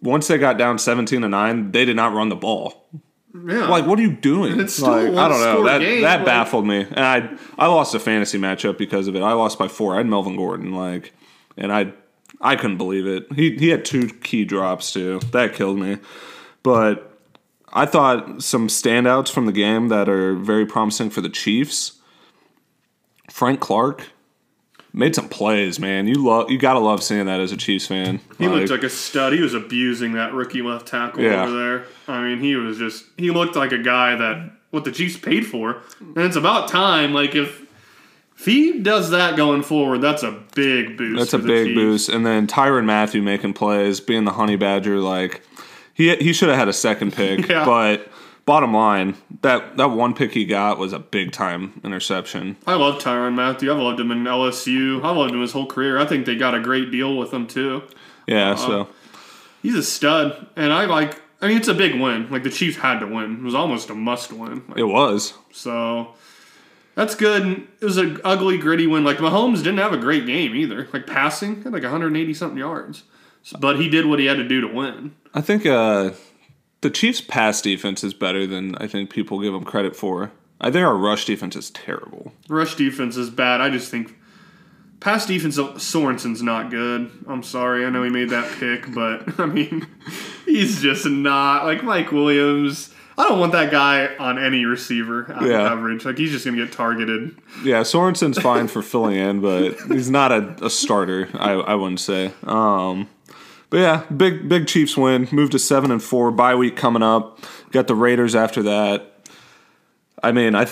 once 0.00 0.26
they 0.28 0.38
got 0.38 0.56
down 0.56 0.78
seventeen 0.78 1.20
to 1.20 1.28
nine, 1.28 1.70
they 1.72 1.84
did 1.84 1.96
not 1.96 2.14
run 2.14 2.30
the 2.30 2.36
ball. 2.36 2.88
Yeah, 3.44 3.66
Like, 3.68 3.86
what 3.86 3.98
are 3.98 4.02
you 4.02 4.12
doing? 4.12 4.60
It's 4.60 4.74
still 4.74 4.88
like, 4.90 5.08
I 5.16 5.28
don't 5.28 5.40
know. 5.40 5.64
That 5.64 5.80
game, 5.80 6.02
that 6.02 6.18
like- 6.18 6.26
baffled 6.26 6.66
me, 6.66 6.80
and 6.82 7.00
I 7.00 7.36
I 7.58 7.66
lost 7.66 7.94
a 7.94 7.98
fantasy 7.98 8.38
matchup 8.38 8.78
because 8.78 9.08
of 9.08 9.16
it. 9.16 9.22
I 9.22 9.32
lost 9.32 9.58
by 9.58 9.68
four. 9.68 9.94
I 9.94 9.98
had 9.98 10.06
Melvin 10.06 10.36
Gordon, 10.36 10.72
like, 10.74 11.12
and 11.56 11.72
I 11.72 11.92
I 12.40 12.56
couldn't 12.56 12.78
believe 12.78 13.06
it. 13.06 13.32
He 13.34 13.56
he 13.56 13.68
had 13.68 13.84
two 13.84 14.08
key 14.08 14.44
drops 14.44 14.92
too. 14.92 15.20
That 15.32 15.54
killed 15.54 15.78
me. 15.78 15.98
But 16.62 17.18
I 17.72 17.86
thought 17.86 18.42
some 18.42 18.68
standouts 18.68 19.30
from 19.32 19.46
the 19.46 19.52
game 19.52 19.88
that 19.88 20.08
are 20.08 20.34
very 20.34 20.66
promising 20.66 21.10
for 21.10 21.20
the 21.20 21.28
Chiefs. 21.30 21.98
Frank 23.30 23.60
Clark 23.60 24.10
made 24.92 25.14
some 25.14 25.28
plays, 25.28 25.78
man. 25.78 26.06
You 26.06 26.14
love 26.24 26.50
you 26.50 26.58
gotta 26.58 26.78
love 26.78 27.02
seeing 27.02 27.26
that 27.26 27.40
as 27.40 27.52
a 27.52 27.56
Chiefs 27.56 27.86
fan. 27.86 28.20
He 28.38 28.46
Like, 28.48 28.60
looked 28.60 28.70
like 28.70 28.82
a 28.82 28.90
stud. 28.90 29.32
He 29.32 29.40
was 29.40 29.54
abusing 29.54 30.12
that 30.12 30.32
rookie 30.34 30.62
left 30.62 30.86
tackle 30.88 31.22
Yeah. 31.22 31.44
over 31.44 31.56
there. 31.58 31.84
I 32.08 32.22
mean, 32.22 32.40
he 32.40 32.56
was 32.56 32.78
just 32.78 33.04
he 33.16 33.30
looked 33.30 33.56
like 33.56 33.72
a 33.72 33.78
guy 33.78 34.14
that 34.16 34.50
what 34.70 34.84
the 34.84 34.92
Chiefs 34.92 35.16
paid 35.16 35.46
for. 35.46 35.78
And 36.00 36.18
it's 36.18 36.36
about 36.36 36.68
time. 36.68 37.12
Like 37.14 37.34
if 37.34 37.62
if 38.38 38.46
he 38.46 38.80
does 38.80 39.10
that 39.10 39.36
going 39.36 39.62
forward, 39.62 40.00
that's 40.00 40.22
a 40.22 40.32
big 40.54 40.96
boost. 40.98 41.18
That's 41.18 41.32
a 41.34 41.38
big 41.38 41.68
Chiefs. 41.68 41.74
boost. 41.78 42.08
And 42.08 42.26
then 42.26 42.46
Tyrann 42.46 42.84
Mathieu 42.86 43.22
making 43.22 43.52
plays, 43.54 44.00
being 44.00 44.24
the 44.24 44.32
honey 44.32 44.56
badger, 44.56 44.98
like 44.98 45.42
he 45.94 46.14
he 46.16 46.32
should 46.32 46.48
have 46.50 46.58
had 46.58 46.68
a 46.68 46.72
second 46.72 47.12
pick, 47.14 47.48
Yeah. 47.48 47.64
but 47.64 48.08
bottom 48.44 48.74
line, 48.74 49.16
that 49.42 49.76
that 49.76 49.90
one 49.90 50.14
pick 50.14 50.32
he 50.32 50.44
got 50.44 50.78
was 50.78 50.92
a 50.92 50.98
big 50.98 51.32
time 51.32 51.80
interception. 51.84 52.56
I 52.66 52.74
love 52.74 53.00
Tyrann 53.02 53.34
Mathieu. 53.34 53.72
I've 53.72 53.78
loved 53.78 54.00
him 54.00 54.10
in 54.10 54.24
LSU. 54.24 54.98
I've 55.04 55.16
loved 55.16 55.32
him 55.34 55.40
his 55.40 55.52
whole 55.52 55.66
career. 55.66 55.98
I 55.98 56.06
think 56.06 56.26
they 56.26 56.36
got 56.36 56.54
a 56.54 56.60
great 56.60 56.90
deal 56.90 57.16
with 57.16 57.32
him 57.32 57.46
too. 57.46 57.82
Yeah, 58.26 58.54
so 58.54 58.88
He's 59.62 59.74
a 59.76 59.82
stud, 59.82 60.46
and 60.56 60.72
I 60.72 60.86
like. 60.86 61.20
I 61.40 61.48
mean, 61.48 61.56
it's 61.56 61.68
a 61.68 61.74
big 61.74 62.00
win. 62.00 62.30
Like 62.30 62.42
the 62.44 62.50
Chiefs 62.50 62.76
had 62.76 63.00
to 63.00 63.06
win. 63.06 63.38
It 63.38 63.42
was 63.42 63.54
almost 63.54 63.90
a 63.90 63.94
must 63.94 64.32
win. 64.32 64.62
Like, 64.68 64.78
it 64.78 64.84
was. 64.84 65.34
so 65.52 66.14
that's 66.94 67.14
good. 67.16 67.66
It 67.80 67.84
was 67.84 67.96
an 67.96 68.20
ugly, 68.22 68.58
gritty 68.58 68.86
win. 68.86 69.02
Like 69.04 69.16
Mahomes 69.18 69.58
didn't 69.58 69.78
have 69.78 69.92
a 69.92 69.96
great 69.98 70.26
game 70.26 70.54
either. 70.54 70.88
Like 70.92 71.06
passing, 71.06 71.62
had 71.62 71.72
like 71.72 71.82
180 71.82 72.34
something 72.34 72.58
yards, 72.58 73.02
So- 73.42 73.58
but 73.58 73.80
he 73.80 73.88
did 73.88 74.06
what 74.06 74.18
he 74.20 74.26
had 74.26 74.36
to 74.36 74.46
do 74.46 74.60
to 74.60 74.68
win. 74.68 75.14
I 75.34 75.40
think 75.40 75.64
uh, 75.66 76.10
the 76.82 76.90
Chiefs' 76.90 77.20
pass 77.20 77.60
defense 77.62 78.04
is 78.04 78.12
better 78.14 78.46
than 78.46 78.76
I 78.76 78.86
think 78.86 79.10
people 79.10 79.40
give 79.40 79.52
them 79.54 79.64
credit 79.64 79.96
for. 79.96 80.30
I 80.60 80.70
think 80.70 80.84
our 80.86 80.94
rush 80.96 81.24
defense 81.24 81.56
is 81.56 81.70
terrible. 81.70 82.32
Rush 82.48 82.76
defense 82.76 83.16
is 83.16 83.30
bad. 83.30 83.60
I 83.60 83.68
just 83.70 83.90
think 83.90 84.16
pass 85.00 85.26
defense 85.26 85.58
Sorensen's 85.82 86.42
not 86.42 86.70
good. 86.70 87.10
I'm 87.26 87.42
sorry. 87.42 87.84
I 87.84 87.90
know 87.90 88.02
he 88.04 88.10
made 88.10 88.30
that 88.30 88.48
pick, 88.60 88.92
but 88.94 89.40
I 89.40 89.46
mean, 89.46 89.86
he's 90.44 90.80
just 90.80 91.04
not 91.06 91.64
like 91.64 91.82
Mike 91.82 92.12
Williams. 92.12 92.90
I 93.18 93.28
don't 93.28 93.40
want 93.40 93.52
that 93.52 93.70
guy 93.70 94.14
on 94.16 94.38
any 94.38 94.64
receiver 94.64 95.30
out 95.32 95.42
of 95.42 95.48
Yeah. 95.50 95.68
coverage. 95.68 96.04
Like 96.04 96.16
he's 96.16 96.30
just 96.30 96.44
gonna 96.44 96.56
get 96.56 96.72
targeted. 96.72 97.36
Yeah, 97.64 97.82
Sorensen's 97.82 98.40
fine 98.40 98.68
for 98.68 98.82
filling 98.82 99.16
in, 99.16 99.40
but 99.40 99.74
he's 99.88 100.10
not 100.10 100.32
a, 100.32 100.64
a 100.64 100.70
starter. 100.70 101.28
I, 101.34 101.52
I 101.52 101.74
wouldn't 101.74 102.00
say. 102.00 102.32
Um, 102.44 103.08
but 103.72 103.78
yeah, 103.80 104.04
big 104.14 104.48
big 104.48 104.66
Chiefs 104.68 104.96
win. 104.96 105.26
Moved 105.32 105.52
to 105.52 105.58
seven 105.58 105.90
and 105.90 106.02
four. 106.02 106.30
Bye 106.30 106.54
week 106.54 106.76
coming 106.76 107.02
up. 107.02 107.40
Got 107.70 107.86
the 107.88 107.94
Raiders 107.94 108.34
after 108.36 108.62
that. 108.64 109.26
I 110.22 110.30
mean, 110.30 110.54
I 110.54 110.68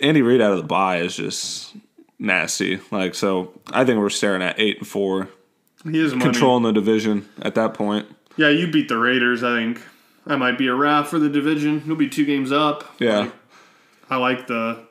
Andy 0.00 0.22
Reid 0.22 0.40
out 0.40 0.52
of 0.52 0.58
the 0.58 0.64
bye 0.64 0.98
is 1.00 1.16
just 1.16 1.74
nasty. 2.18 2.80
Like 2.92 3.14
so, 3.16 3.52
I 3.72 3.84
think 3.84 3.98
we're 3.98 4.08
staring 4.08 4.40
at 4.40 4.58
eight 4.58 4.78
and 4.78 4.86
four, 4.86 5.28
He 5.82 5.98
is 6.00 6.12
money. 6.12 6.24
controlling 6.30 6.62
the 6.62 6.72
division 6.72 7.28
at 7.42 7.56
that 7.56 7.74
point. 7.74 8.06
Yeah, 8.36 8.50
you 8.50 8.70
beat 8.70 8.88
the 8.88 8.96
Raiders. 8.98 9.42
I 9.42 9.56
think 9.58 9.82
that 10.26 10.38
might 10.38 10.56
be 10.58 10.68
a 10.68 10.74
wrap 10.74 11.08
for 11.08 11.18
the 11.18 11.28
division. 11.28 11.82
You'll 11.86 11.96
be 11.96 12.08
two 12.08 12.24
games 12.24 12.52
up. 12.52 12.84
Yeah. 13.00 13.18
Like, 13.18 13.32
I 14.10 14.16
like 14.16 14.46
the. 14.46 14.86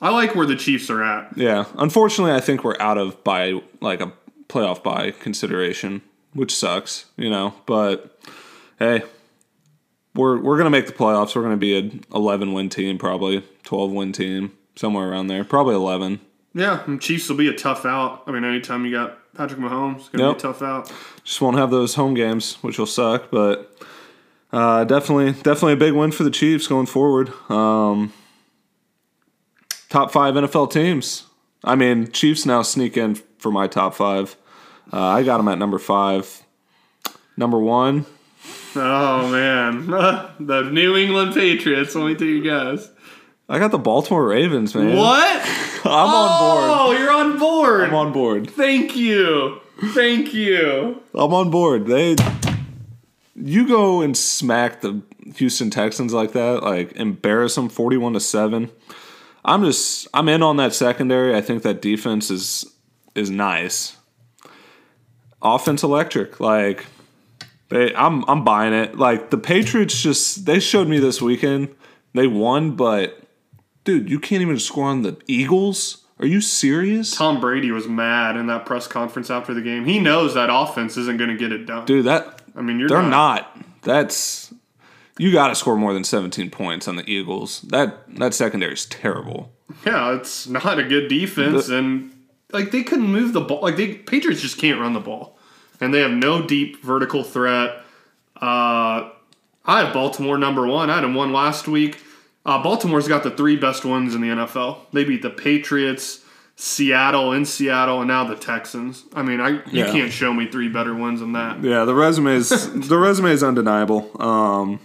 I 0.00 0.10
like 0.10 0.36
where 0.36 0.46
the 0.46 0.54
Chiefs 0.54 0.88
are 0.90 1.02
at. 1.02 1.36
Yeah, 1.36 1.64
unfortunately, 1.76 2.32
I 2.32 2.38
think 2.38 2.62
we're 2.62 2.76
out 2.78 2.96
of 2.96 3.24
by 3.24 3.60
like 3.80 4.00
a 4.00 4.12
playoff 4.48 4.84
by 4.84 5.10
consideration, 5.10 6.02
which 6.34 6.54
sucks, 6.54 7.06
you 7.16 7.30
know. 7.30 7.54
But 7.66 8.18
hey, 8.78 9.02
we're 10.14 10.40
we're 10.40 10.58
gonna 10.58 10.70
make 10.70 10.86
the 10.86 10.92
playoffs. 10.92 11.34
We're 11.36 11.42
gonna 11.42 11.56
be 11.56 11.78
an 11.78 12.04
eleven 12.14 12.52
win 12.52 12.68
team, 12.68 12.98
probably 12.98 13.44
twelve 13.64 13.92
win 13.92 14.12
team, 14.12 14.52
somewhere 14.76 15.08
around 15.10 15.26
there, 15.28 15.44
probably 15.44 15.74
eleven. 15.74 16.20
Yeah, 16.54 16.82
and 16.86 17.00
Chiefs 17.00 17.28
will 17.28 17.36
be 17.36 17.48
a 17.48 17.54
tough 17.54 17.84
out. 17.84 18.22
I 18.26 18.32
mean, 18.32 18.44
anytime 18.44 18.84
you 18.84 18.90
got 18.90 19.18
Patrick 19.34 19.60
Mahomes, 19.60 19.96
it's 19.98 20.08
gonna 20.08 20.28
Yep. 20.28 20.34
be 20.34 20.38
a 20.38 20.42
tough 20.42 20.62
out. 20.62 20.92
Just 21.22 21.40
won't 21.40 21.56
have 21.56 21.70
those 21.70 21.94
home 21.94 22.14
games, 22.14 22.54
which 22.62 22.78
will 22.78 22.86
suck. 22.86 23.30
But 23.30 23.76
uh, 24.52 24.84
definitely, 24.84 25.32
definitely 25.42 25.74
a 25.74 25.76
big 25.76 25.92
win 25.92 26.10
for 26.10 26.24
the 26.24 26.30
Chiefs 26.30 26.66
going 26.66 26.86
forward. 26.86 27.30
Um, 27.50 28.12
top 29.88 30.10
five 30.10 30.34
NFL 30.34 30.70
teams. 30.72 31.24
I 31.64 31.74
mean, 31.74 32.10
Chiefs 32.10 32.46
now 32.46 32.62
sneak 32.62 32.96
in 32.96 33.16
for 33.38 33.50
my 33.52 33.66
top 33.66 33.94
five. 33.94 34.36
Uh, 34.92 35.00
I 35.00 35.22
got 35.22 35.36
them 35.38 35.48
at 35.48 35.58
number 35.58 35.78
five. 35.78 36.42
Number 37.36 37.58
one, 37.58 38.04
Oh 38.76 39.28
man, 39.30 39.86
the 40.40 40.62
New 40.70 40.96
England 40.96 41.34
Patriots. 41.34 41.94
Let 41.94 42.06
me 42.06 42.14
take 42.14 42.40
a 42.40 42.74
guess. 42.74 42.90
I 43.48 43.58
got 43.58 43.70
the 43.70 43.78
Baltimore 43.78 44.28
Ravens, 44.28 44.74
man. 44.74 44.96
What? 44.96 45.42
I'm 45.84 46.08
on 46.08 46.38
board. 46.38 46.70
Oh, 46.70 46.96
you're 46.98 47.12
on 47.12 47.38
board. 47.38 47.88
I'm 47.88 47.94
on 47.94 48.12
board. 48.12 48.50
Thank 48.50 48.94
you. 48.94 49.60
Thank 49.94 50.34
you. 50.34 51.02
I'm 51.14 51.32
on 51.32 51.50
board. 51.50 51.86
They, 51.86 52.16
you 53.34 53.66
go 53.66 54.02
and 54.02 54.16
smack 54.16 54.80
the 54.80 55.02
Houston 55.36 55.70
Texans 55.70 56.12
like 56.12 56.32
that, 56.32 56.62
like 56.62 56.92
embarrass 56.92 57.54
them, 57.54 57.68
forty-one 57.68 58.12
to 58.12 58.20
seven. 58.20 58.70
I'm 59.44 59.64
just, 59.64 60.08
I'm 60.12 60.28
in 60.28 60.42
on 60.42 60.56
that 60.58 60.74
secondary. 60.74 61.34
I 61.34 61.40
think 61.40 61.62
that 61.62 61.80
defense 61.80 62.30
is 62.30 62.66
is 63.14 63.30
nice. 63.30 63.97
Offense 65.40 65.82
electric, 65.82 66.40
like 66.40 66.86
they, 67.68 67.94
I'm 67.94 68.24
I'm 68.28 68.44
buying 68.44 68.72
it. 68.72 68.96
Like 68.98 69.30
the 69.30 69.38
Patriots, 69.38 70.00
just 70.02 70.46
they 70.46 70.58
showed 70.60 70.88
me 70.88 70.98
this 70.98 71.22
weekend. 71.22 71.74
They 72.14 72.26
won, 72.26 72.72
but 72.76 73.20
dude, 73.84 74.10
you 74.10 74.18
can't 74.18 74.42
even 74.42 74.58
score 74.58 74.86
on 74.86 75.02
the 75.02 75.16
Eagles. 75.26 76.04
Are 76.18 76.26
you 76.26 76.40
serious? 76.40 77.16
Tom 77.16 77.40
Brady 77.40 77.70
was 77.70 77.86
mad 77.86 78.36
in 78.36 78.48
that 78.48 78.66
press 78.66 78.88
conference 78.88 79.30
after 79.30 79.54
the 79.54 79.62
game. 79.62 79.84
He 79.84 80.00
knows 80.00 80.34
that 80.34 80.48
offense 80.52 80.96
isn't 80.96 81.16
going 81.16 81.30
to 81.30 81.36
get 81.36 81.52
it 81.52 81.66
done. 81.66 81.86
Dude, 81.86 82.06
that 82.06 82.42
I 82.56 82.62
mean, 82.62 82.80
you're 82.80 82.88
They're 82.88 83.02
not. 83.02 83.56
not. 83.56 83.64
That's 83.82 84.52
you 85.18 85.30
got 85.30 85.48
to 85.48 85.54
score 85.54 85.76
more 85.76 85.92
than 85.94 86.02
17 86.02 86.50
points 86.50 86.88
on 86.88 86.96
the 86.96 87.08
Eagles. 87.08 87.60
That 87.62 88.12
that 88.18 88.34
secondary 88.34 88.72
is 88.74 88.86
terrible. 88.86 89.52
Yeah, 89.86 90.14
it's 90.16 90.48
not 90.48 90.78
a 90.78 90.82
good 90.84 91.08
defense, 91.08 91.68
and 91.68 92.10
like 92.52 92.70
they 92.70 92.82
couldn't 92.82 93.06
move 93.10 93.32
the 93.32 93.40
ball. 93.40 93.60
Like 93.60 93.76
they 93.76 93.94
Patriots 93.94 94.40
just 94.40 94.58
can't 94.58 94.80
run 94.80 94.92
the 94.92 95.00
ball, 95.00 95.38
and 95.80 95.92
they 95.92 96.00
have 96.00 96.10
no 96.12 96.42
deep 96.46 96.82
vertical 96.82 97.22
threat. 97.24 97.82
Uh, 98.36 99.10
I 99.64 99.84
have 99.84 99.92
Baltimore 99.92 100.38
number 100.38 100.66
one. 100.66 100.90
I 100.90 100.96
had 100.96 101.04
them 101.04 101.14
one 101.14 101.32
last 101.32 101.68
week. 101.68 101.98
Uh, 102.46 102.62
Baltimore's 102.62 103.08
got 103.08 103.22
the 103.22 103.30
three 103.30 103.56
best 103.56 103.84
ones 103.84 104.14
in 104.14 104.20
the 104.22 104.28
NFL. 104.28 104.78
They 104.92 105.04
beat 105.04 105.20
the 105.20 105.28
Patriots, 105.30 106.24
Seattle 106.56 107.32
in 107.32 107.44
Seattle, 107.44 107.98
and 108.00 108.08
now 108.08 108.24
the 108.24 108.36
Texans. 108.36 109.04
I 109.14 109.22
mean, 109.22 109.40
I 109.40 109.48
you 109.50 109.60
Yeah. 109.70 109.92
can't 109.92 110.12
show 110.12 110.32
me 110.32 110.46
three 110.46 110.68
better 110.68 110.94
ones 110.94 111.20
than 111.20 111.32
that. 111.32 111.62
Yeah, 111.62 111.84
the 111.84 111.94
resume 111.94 112.32
is 112.34 112.48
the 112.88 112.96
resume 112.96 113.30
is 113.32 113.42
undeniable. 113.42 114.10
Um, 114.22 114.80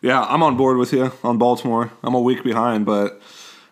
yeah, 0.00 0.22
I'm 0.22 0.42
on 0.44 0.56
board 0.56 0.76
with 0.76 0.92
you 0.92 1.10
on 1.24 1.38
Baltimore. 1.38 1.90
I'm 2.04 2.14
a 2.14 2.20
week 2.20 2.44
behind, 2.44 2.86
but 2.86 3.20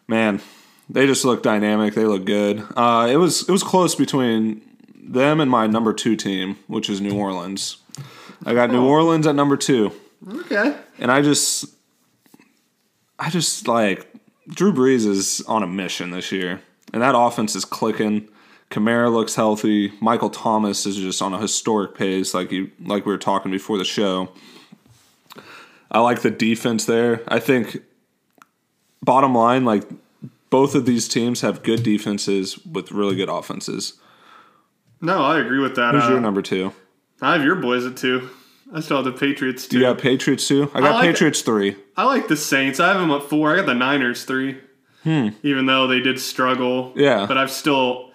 man, 0.08 0.40
they 0.88 1.06
just 1.06 1.24
look 1.24 1.42
dynamic. 1.42 1.94
They 1.94 2.04
look 2.04 2.24
good. 2.24 2.64
Uh, 2.76 3.08
it 3.10 3.16
was 3.16 3.48
it 3.48 3.52
was 3.52 3.62
close 3.62 3.94
between 3.94 4.62
them 4.94 5.40
and 5.40 5.50
my 5.50 5.66
number 5.66 5.92
two 5.92 6.16
team, 6.16 6.56
which 6.66 6.90
is 6.90 7.00
New 7.00 7.16
Orleans. 7.16 7.78
I 8.44 8.54
got 8.54 8.70
New 8.70 8.84
Orleans 8.84 9.26
at 9.26 9.34
number 9.34 9.56
two. 9.56 9.92
Okay. 10.28 10.76
And 10.98 11.10
I 11.10 11.22
just, 11.22 11.66
I 13.18 13.30
just 13.30 13.68
like 13.68 14.12
Drew 14.48 14.72
Brees 14.72 15.06
is 15.06 15.42
on 15.48 15.62
a 15.62 15.66
mission 15.66 16.10
this 16.10 16.32
year, 16.32 16.60
and 16.92 17.02
that 17.02 17.16
offense 17.16 17.54
is 17.54 17.64
clicking. 17.64 18.28
Kamara 18.70 19.12
looks 19.12 19.36
healthy. 19.36 19.92
Michael 20.00 20.30
Thomas 20.30 20.86
is 20.86 20.96
just 20.96 21.22
on 21.22 21.32
a 21.32 21.38
historic 21.38 21.94
pace, 21.94 22.34
like 22.34 22.50
you, 22.50 22.70
like 22.84 23.06
we 23.06 23.12
were 23.12 23.18
talking 23.18 23.52
before 23.52 23.78
the 23.78 23.84
show. 23.84 24.28
I 25.90 26.00
like 26.00 26.22
the 26.22 26.32
defense 26.32 26.84
there. 26.84 27.22
I 27.28 27.38
think, 27.38 27.82
bottom 29.02 29.34
line, 29.36 29.64
like 29.64 29.84
both 30.50 30.74
of 30.74 30.86
these 30.86 31.08
teams 31.08 31.40
have 31.40 31.62
good 31.62 31.82
defenses 31.82 32.58
with 32.66 32.92
really 32.92 33.16
good 33.16 33.28
offenses. 33.28 33.94
No, 35.00 35.22
I 35.22 35.38
agree 35.40 35.58
with 35.58 35.76
that. 35.76 35.94
Who's 35.94 36.04
Uh, 36.04 36.10
your 36.10 36.20
number 36.20 36.42
two? 36.42 36.72
I 37.20 37.32
have 37.34 37.44
your 37.44 37.56
boys 37.56 37.84
at 37.86 37.96
two. 37.96 38.28
I 38.72 38.80
still 38.80 38.96
have 38.96 39.04
the 39.04 39.12
Patriots 39.12 39.66
too. 39.68 39.76
You 39.78 39.82
got 39.84 39.98
Patriots 39.98 40.48
too. 40.48 40.70
I 40.74 40.80
got 40.80 40.94
like- 40.96 41.04
Patriots 41.10 41.42
three. 41.42 41.76
I 41.96 42.04
like 42.04 42.28
the 42.28 42.36
Saints. 42.36 42.80
I 42.80 42.88
have 42.88 43.00
them 43.00 43.10
at 43.10 43.22
four. 43.22 43.52
I 43.52 43.56
got 43.56 43.66
the 43.66 43.74
Niners 43.74 44.24
three. 44.24 44.58
Hmm. 45.04 45.28
Even 45.44 45.66
though 45.66 45.86
they 45.86 46.00
did 46.00 46.18
struggle. 46.18 46.92
Yeah. 46.96 47.26
But 47.26 47.38
I've 47.38 47.50
still, 47.52 48.10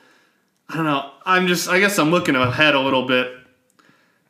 I 0.67 0.75
don't 0.75 0.83
know. 0.85 1.09
I'm 1.25 1.47
just, 1.47 1.69
I 1.69 1.79
guess 1.79 1.97
I'm 1.97 2.11
looking 2.11 2.35
ahead 2.35 2.75
a 2.75 2.81
little 2.81 3.05
bit. 3.07 3.31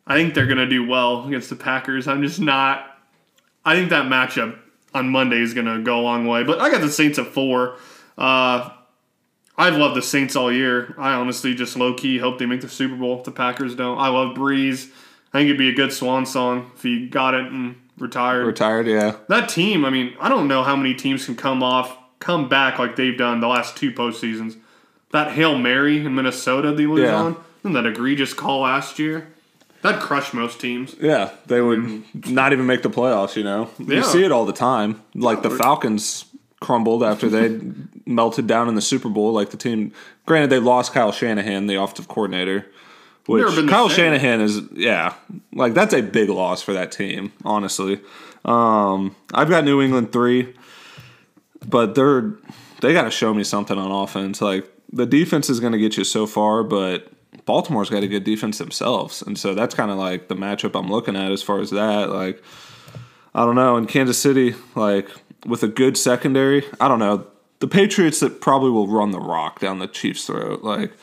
I 0.06 0.16
think 0.16 0.36
they're 0.36 0.46
going 0.46 0.58
to 0.60 0.68
do 0.68 0.86
well 0.88 1.26
against 1.26 1.50
the 1.50 1.56
Packers. 1.56 2.08
I'm 2.08 2.22
just 2.22 2.40
not, 2.40 2.86
I 3.66 3.76
think 3.76 3.90
that 3.90 4.06
matchup 4.06 4.58
on 4.94 5.10
Monday 5.10 5.40
is 5.42 5.54
going 5.56 5.66
to 5.68 5.82
go 5.82 6.00
a 6.00 6.04
long 6.04 6.28
way. 6.28 6.44
But 6.44 6.60
I 6.60 6.70
got 6.70 6.82
the 6.82 6.92
Saints 6.92 7.18
at 7.18 7.28
four. 7.28 7.78
Uh, 8.18 8.70
I've 9.58 9.76
loved 9.76 9.96
the 9.96 10.02
Saints 10.02 10.36
all 10.36 10.52
year. 10.52 10.96
I 10.98 11.14
honestly 11.14 11.54
just 11.54 11.76
low 11.78 11.94
key 11.94 12.18
hope 12.18 12.40
they 12.40 12.46
make 12.46 12.62
the 12.62 12.70
Super 12.70 12.96
Bowl 12.96 13.18
if 13.20 13.26
the 13.26 13.32
Packers 13.32 13.76
don't. 13.76 13.98
I 14.00 14.08
love 14.08 14.36
Brees. 14.36 14.90
I 15.34 15.38
think 15.40 15.46
it'd 15.48 15.58
be 15.58 15.70
a 15.70 15.74
good 15.74 15.94
swan 15.94 16.26
song 16.26 16.72
if 16.76 16.84
he 16.84 17.08
got 17.08 17.34
it 17.34 17.46
and 17.46 17.76
retired 17.98 18.46
Retired, 18.48 18.88
yeah. 18.88 19.16
that 19.30 19.48
team, 19.50 19.86
I 19.86 19.90
mean, 19.90 20.14
I 20.20 20.28
don't 20.30 20.48
know 20.48 20.64
how 20.64 20.76
many 20.76 20.94
teams 20.94 21.26
can 21.26 21.36
come 21.36 21.62
off, 21.64 21.96
come 22.20 22.50
back 22.50 22.80
like 22.80 22.96
they've 22.96 23.18
done 23.18 23.40
the 23.40 23.48
last 23.48 23.78
two 23.78 23.92
postseasons. 23.92 24.58
That 25.12 25.32
Hail 25.34 25.58
Mary 25.58 26.04
in 26.04 26.16
Minnesota 26.16 26.72
they 26.74 26.86
lose 26.88 27.02
Yeah. 27.02 27.16
on, 27.16 27.38
and 27.64 27.76
that 27.76 27.86
egregious 27.86 28.34
call 28.34 28.62
last 28.62 28.98
year, 28.98 29.28
that 29.84 30.00
crushed 30.02 30.34
most 30.34 30.60
teams. 30.60 30.96
Yeah, 31.00 31.30
they 31.46 31.62
would 31.62 32.04
not 32.30 32.54
even 32.54 32.66
make 32.66 32.82
the 32.82 32.90
playoffs, 32.90 33.36
you 33.36 33.44
know. 33.44 33.70
Yeah. 33.78 33.98
You 33.98 34.04
see 34.04 34.24
it 34.24 34.32
all 34.32 34.46
the 34.46 34.54
time. 34.54 35.02
Like 35.14 35.44
the 35.44 35.50
Falcons 35.50 36.26
crumbled 36.62 37.04
after 37.04 37.28
they 37.28 37.60
melted 38.06 38.48
down 38.48 38.70
in 38.70 38.76
the 38.76 38.82
Super 38.82 39.10
Bowl 39.10 39.34
like 39.34 39.50
the 39.50 39.58
team 39.58 39.92
granted 40.26 40.50
they 40.50 40.60
lost 40.60 40.94
Kyle 40.94 41.12
Shanahan, 41.12 41.68
the 41.68 41.76
offensive 41.76 42.08
coordinator, 42.08 42.68
Which 43.26 43.44
Never 43.44 43.56
been 43.58 43.66
the 43.66 43.72
Kyle. 43.72 43.90
Shanahan 43.90 44.40
is, 44.40 44.62
yeah, 44.72 45.16
like 45.54 45.74
that's 45.74 45.94
a 45.94 46.02
big 46.02 46.30
loss 46.30 46.62
for 46.62 46.72
that 46.74 46.92
team, 46.92 47.34
honestly. 47.44 48.00
Um, 48.46 49.16
I've 49.34 49.50
got 49.50 49.66
New 49.66 49.82
England 49.82 50.14
three, 50.14 50.54
but 51.68 51.96
they're 51.96 52.34
they 52.82 52.94
got 52.94 53.04
to 53.04 53.12
show 53.12 53.34
me 53.34 53.44
something 53.44 53.78
on 53.78 53.92
offense. 53.92 54.42
Like 54.42 54.70
the 54.94 55.06
defense 55.06 55.50
is 55.50 55.60
going 55.60 55.74
to 55.74 55.80
get 55.80 55.98
you 55.98 56.04
so 56.04 56.26
far, 56.26 56.64
but 56.64 57.12
Baltimore's 57.46 57.90
got 57.90 58.04
a 58.04 58.08
good 58.08 58.24
defense 58.24 58.60
themselves, 58.60 59.22
and 59.22 59.38
so 59.38 59.54
that's 59.54 59.74
kind 59.74 59.92
of 59.92 59.98
like 59.98 60.28
the 60.28 60.36
matchup 60.36 60.78
I'm 60.80 60.90
looking 60.90 61.16
at 61.16 61.32
as 61.32 61.42
far 61.42 61.60
as 61.60 61.72
that. 61.72 62.10
Like, 62.10 62.42
I 63.34 63.46
don't 63.46 63.56
know. 63.56 63.78
In 63.78 63.88
Kansas 63.88 64.18
City, 64.18 64.56
like 64.76 65.10
with 65.46 65.64
a 65.64 65.68
good 65.68 65.98
secondary, 65.98 66.66
I 66.80 66.88
don't 66.88 67.00
know. 67.00 67.28
The 67.60 67.68
Patriots 67.68 68.20
that 68.22 68.42
probably 68.42 68.72
will 68.72 68.88
run 68.88 69.12
the 69.12 69.20
rock 69.20 69.60
down 69.60 69.80
the 69.80 69.88
Chiefs' 69.88 70.26
throat. 70.26 70.64
Like 70.64 70.94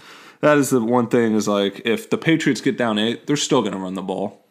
that 0.41 0.59
is 0.59 0.71
the 0.71 0.81
one 0.81 1.09
thing 1.09 1.35
is 1.35 1.47
like 1.49 1.83
if 1.85 2.11
the 2.11 2.19
Patriots 2.19 2.61
get 2.61 2.77
down 2.77 2.99
eight, 2.99 3.27
they're 3.27 3.37
still 3.37 3.63
going 3.63 3.75
to 3.75 3.79
run 3.79 3.95
the 3.95 4.03
ball. 4.03 4.45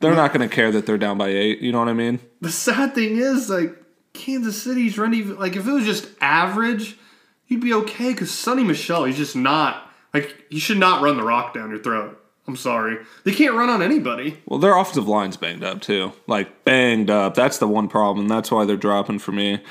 They're 0.00 0.14
not 0.14 0.34
going 0.34 0.46
to 0.46 0.54
care 0.54 0.70
that 0.72 0.84
they're 0.84 0.98
down 0.98 1.16
by 1.16 1.28
eight. 1.28 1.60
You 1.60 1.72
know 1.72 1.78
what 1.78 1.88
I 1.88 1.94
mean? 1.94 2.20
The 2.42 2.52
sad 2.52 2.94
thing 2.94 3.16
is, 3.16 3.48
like, 3.48 3.74
Kansas 4.12 4.60
City's 4.60 4.98
running, 4.98 5.36
like, 5.36 5.56
if 5.56 5.66
it 5.66 5.72
was 5.72 5.86
just 5.86 6.08
average, 6.20 6.98
you'd 7.46 7.62
be 7.62 7.72
okay 7.72 8.12
because 8.12 8.30
Sony 8.30 8.66
Michel, 8.66 9.04
he's 9.04 9.16
just 9.16 9.36
not, 9.36 9.90
like, 10.12 10.34
you 10.50 10.60
should 10.60 10.78
not 10.78 11.00
run 11.00 11.16
the 11.16 11.22
rock 11.22 11.54
down 11.54 11.70
your 11.70 11.78
throat. 11.78 12.20
I'm 12.46 12.56
sorry. 12.56 12.98
They 13.24 13.32
can't 13.32 13.54
run 13.54 13.70
on 13.70 13.80
anybody. 13.82 14.38
Well, 14.46 14.58
their 14.58 14.76
offensive 14.76 15.08
line's 15.08 15.36
banged 15.36 15.64
up 15.64 15.80
too. 15.80 16.12
Like 16.26 16.64
banged 16.64 17.08
up. 17.10 17.34
That's 17.34 17.58
the 17.58 17.66
one 17.68 17.88
problem. 17.88 18.28
That's 18.28 18.50
why 18.50 18.64
they're 18.64 18.76
dropping 18.76 19.18
for 19.20 19.32
me. 19.32 19.62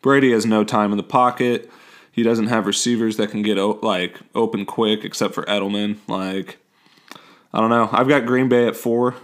Brady 0.00 0.32
has 0.32 0.46
no 0.46 0.64
time 0.64 0.90
in 0.90 0.96
the 0.96 1.02
pocket. 1.02 1.70
He 2.12 2.22
doesn't 2.22 2.46
have 2.46 2.66
receivers 2.66 3.16
that 3.16 3.30
can 3.30 3.42
get 3.42 3.58
o- 3.58 3.78
like 3.82 4.20
open 4.34 4.64
quick, 4.64 5.04
except 5.04 5.34
for 5.34 5.42
Edelman. 5.44 5.96
Like, 6.08 6.58
I 7.52 7.60
don't 7.60 7.70
know. 7.70 7.88
I've 7.92 8.08
got 8.08 8.24
Green 8.24 8.48
Bay 8.48 8.66
at 8.66 8.76
four, 8.76 9.14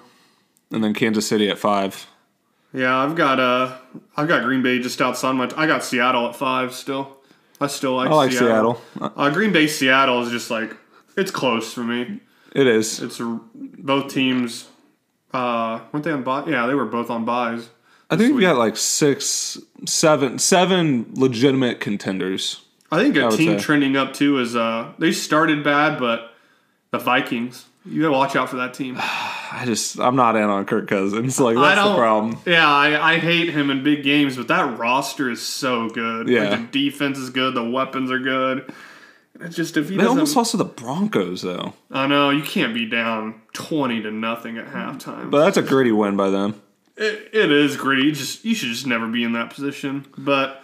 and 0.71 0.83
then 0.83 0.93
Kansas 0.93 1.27
City 1.27 1.49
at 1.49 1.59
five. 1.59 2.07
Yeah, 2.73 2.97
I've 2.97 3.17
got, 3.17 3.41
uh, 3.41 3.77
I've 4.17 4.29
got 4.29 4.45
Green 4.45 4.63
Bay 4.63 4.79
just 4.79 5.01
outside 5.01 5.33
my, 5.33 5.51
I 5.57 5.67
got 5.67 5.83
Seattle 5.85 6.29
at 6.29 6.37
five 6.37 6.73
still. 6.75 7.17
I 7.61 7.67
still 7.67 7.97
like 7.97 8.11
I 8.11 8.15
like 8.15 8.33
Seattle. 8.33 8.81
Uh, 9.01 9.31
Green 9.31 9.53
Bay 9.53 9.67
Seattle 9.67 10.23
is 10.23 10.31
just 10.31 10.51
like, 10.51 10.77
it's 11.17 11.31
close 11.31 11.73
for 11.73 11.83
me. 11.85 12.21
It 12.55 12.67
is. 12.67 13.01
It's 13.01 13.21
both 13.55 14.13
teams, 14.13 14.69
uh, 15.33 15.81
weren't 15.93 16.05
they 16.05 16.11
on 16.11 16.23
bye? 16.23 16.45
Yeah, 16.47 16.67
they 16.67 16.75
were 16.75 16.87
both 16.87 17.11
on 17.11 17.25
byes. 17.25 17.69
I 18.11 18.17
think 18.17 18.35
we 18.35 18.41
got 18.41 18.57
like 18.57 18.77
six, 18.77 19.57
seven, 19.87 20.39
seven 20.39 21.07
legitimate 21.15 21.79
contenders. 21.79 22.63
I 22.91 23.01
think 23.01 23.15
a 23.17 23.31
team 23.31 23.57
say. 23.59 23.65
trending 23.65 23.97
up 23.97 24.15
too 24.15 24.39
is 24.41 24.57
uh 24.57 24.93
they 24.99 25.13
started 25.13 25.63
bad, 25.63 26.01
but 26.01 26.33
the 26.91 26.99
Vikings. 26.99 27.67
You 27.87 28.03
gotta 28.03 28.13
watch 28.13 28.35
out 28.35 28.51
for 28.51 28.57
that 28.57 28.75
team. 28.75 28.97
I 29.01 29.63
just 29.65 30.01
I'm 30.01 30.17
not 30.17 30.35
in 30.35 30.43
on 30.43 30.65
Kirk 30.65 30.89
Cousins. 30.89 31.39
Like 31.39 31.57
I 31.57 31.75
that's 31.77 31.89
the 31.89 31.95
problem. 31.97 32.37
Yeah, 32.47 32.69
I, 32.69 33.15
I 33.15 33.19
hate 33.19 33.51
him 33.51 33.71
in 33.71 33.85
big 33.85 34.03
games, 34.03 34.37
but 34.37 34.49
that 34.49 34.77
roster 34.77 35.31
is 35.31 35.41
so 35.41 35.89
good. 35.89 36.27
Like, 36.27 36.35
Yeah. 36.35 36.57
the 36.57 36.67
defense 36.73 37.17
is 37.17 37.31
good. 37.31 37.55
The 37.55 37.63
weapons 37.69 38.11
are 38.11 38.19
good. 38.19 38.73
It's 39.41 39.57
just 39.57 39.77
if 39.77 39.89
he 39.89 39.97
They 39.97 40.05
almost 40.05 40.37
lost 40.37 40.51
to 40.53 40.57
the 40.57 40.65
Broncos 40.65 41.43
though, 41.43 41.75
I 41.91 42.07
know 42.07 42.31
you 42.31 42.43
can't 42.43 42.75
be 42.75 42.87
down 42.87 43.41
twenty 43.53 44.03
to 44.03 44.11
nothing 44.11 44.59
at 44.59 44.67
halftime. 44.69 45.31
but 45.31 45.45
that's 45.45 45.57
a 45.57 45.63
gritty 45.63 45.93
win 45.93 46.17
by 46.17 46.31
them. 46.31 46.61
It, 46.97 47.31
it 47.33 47.51
is 47.51 47.77
gritty. 47.77 48.03
You 48.03 48.13
just 48.13 48.45
you 48.45 48.55
should 48.55 48.69
just 48.69 48.87
never 48.87 49.09
be 49.09 49.25
in 49.25 49.33
that 49.33 49.51
position. 49.51 50.07
But 50.19 50.63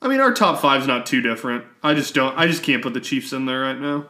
I 0.00 0.08
mean, 0.08 0.20
our 0.20 0.32
top 0.32 0.60
five's 0.60 0.86
not 0.86 1.06
too 1.06 1.20
different. 1.20 1.64
I 1.82 1.94
just 1.94 2.14
don't. 2.14 2.36
I 2.38 2.46
just 2.46 2.62
can't 2.62 2.82
put 2.82 2.94
the 2.94 3.00
Chiefs 3.00 3.32
in 3.32 3.46
there 3.46 3.60
right 3.60 3.78
now. 3.78 4.06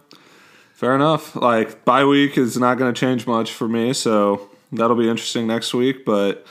Fair 0.72 0.94
enough. 0.94 1.34
Like 1.34 1.84
bye 1.84 2.04
week 2.04 2.38
is 2.38 2.56
not 2.58 2.78
going 2.78 2.92
to 2.92 2.98
change 2.98 3.26
much 3.26 3.52
for 3.52 3.68
me, 3.68 3.92
so 3.92 4.50
that'll 4.72 4.96
be 4.96 5.08
interesting 5.08 5.46
next 5.46 5.74
week. 5.74 6.04
But 6.04 6.46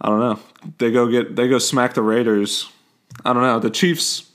I 0.00 0.08
don't 0.08 0.20
know. 0.20 0.38
They 0.78 0.90
go 0.90 1.08
get 1.08 1.36
they 1.36 1.48
go 1.48 1.58
smack 1.58 1.94
the 1.94 2.02
Raiders. 2.02 2.70
I 3.24 3.32
don't 3.32 3.42
know. 3.42 3.58
The 3.58 3.70
Chiefs 3.70 4.30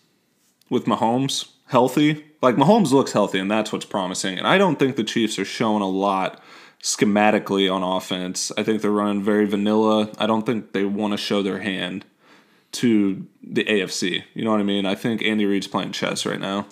with 0.70 0.86
Mahomes 0.86 1.50
healthy, 1.68 2.26
like 2.42 2.56
Mahomes 2.56 2.92
looks 2.92 3.12
healthy, 3.12 3.40
and 3.40 3.50
that's 3.50 3.72
what's 3.72 3.86
promising. 3.86 4.38
And 4.38 4.48
I 4.48 4.58
don't 4.58 4.78
think 4.80 4.96
the 4.96 5.04
Chiefs 5.04 5.38
are 5.40 5.46
showing 5.46 5.82
a 5.82 5.88
lot 5.90 6.42
schematically 6.82 7.72
on 7.72 7.84
offense. 7.84 8.52
I 8.58 8.64
think 8.64 8.82
they're 8.82 8.92
running 8.92 9.22
very 9.22 9.46
vanilla. 9.46 10.10
I 10.18 10.26
don't 10.26 10.46
think 10.46 10.74
they 10.74 10.84
want 10.86 11.14
to 11.14 11.18
show 11.18 11.44
their 11.44 11.60
hand 11.60 12.06
to 12.74 13.28
the 13.44 13.64
AFC. 13.64 14.24
You 14.34 14.44
know 14.44 14.52
what 14.52 14.60
I 14.60 14.64
mean? 14.64 14.86
I 14.86 14.96
think 14.96 15.22
Andy 15.22 15.46
Reid's 15.46 15.68
playing 15.68 15.92
chess 15.92 16.26
right 16.26 16.40
now. 16.40 16.66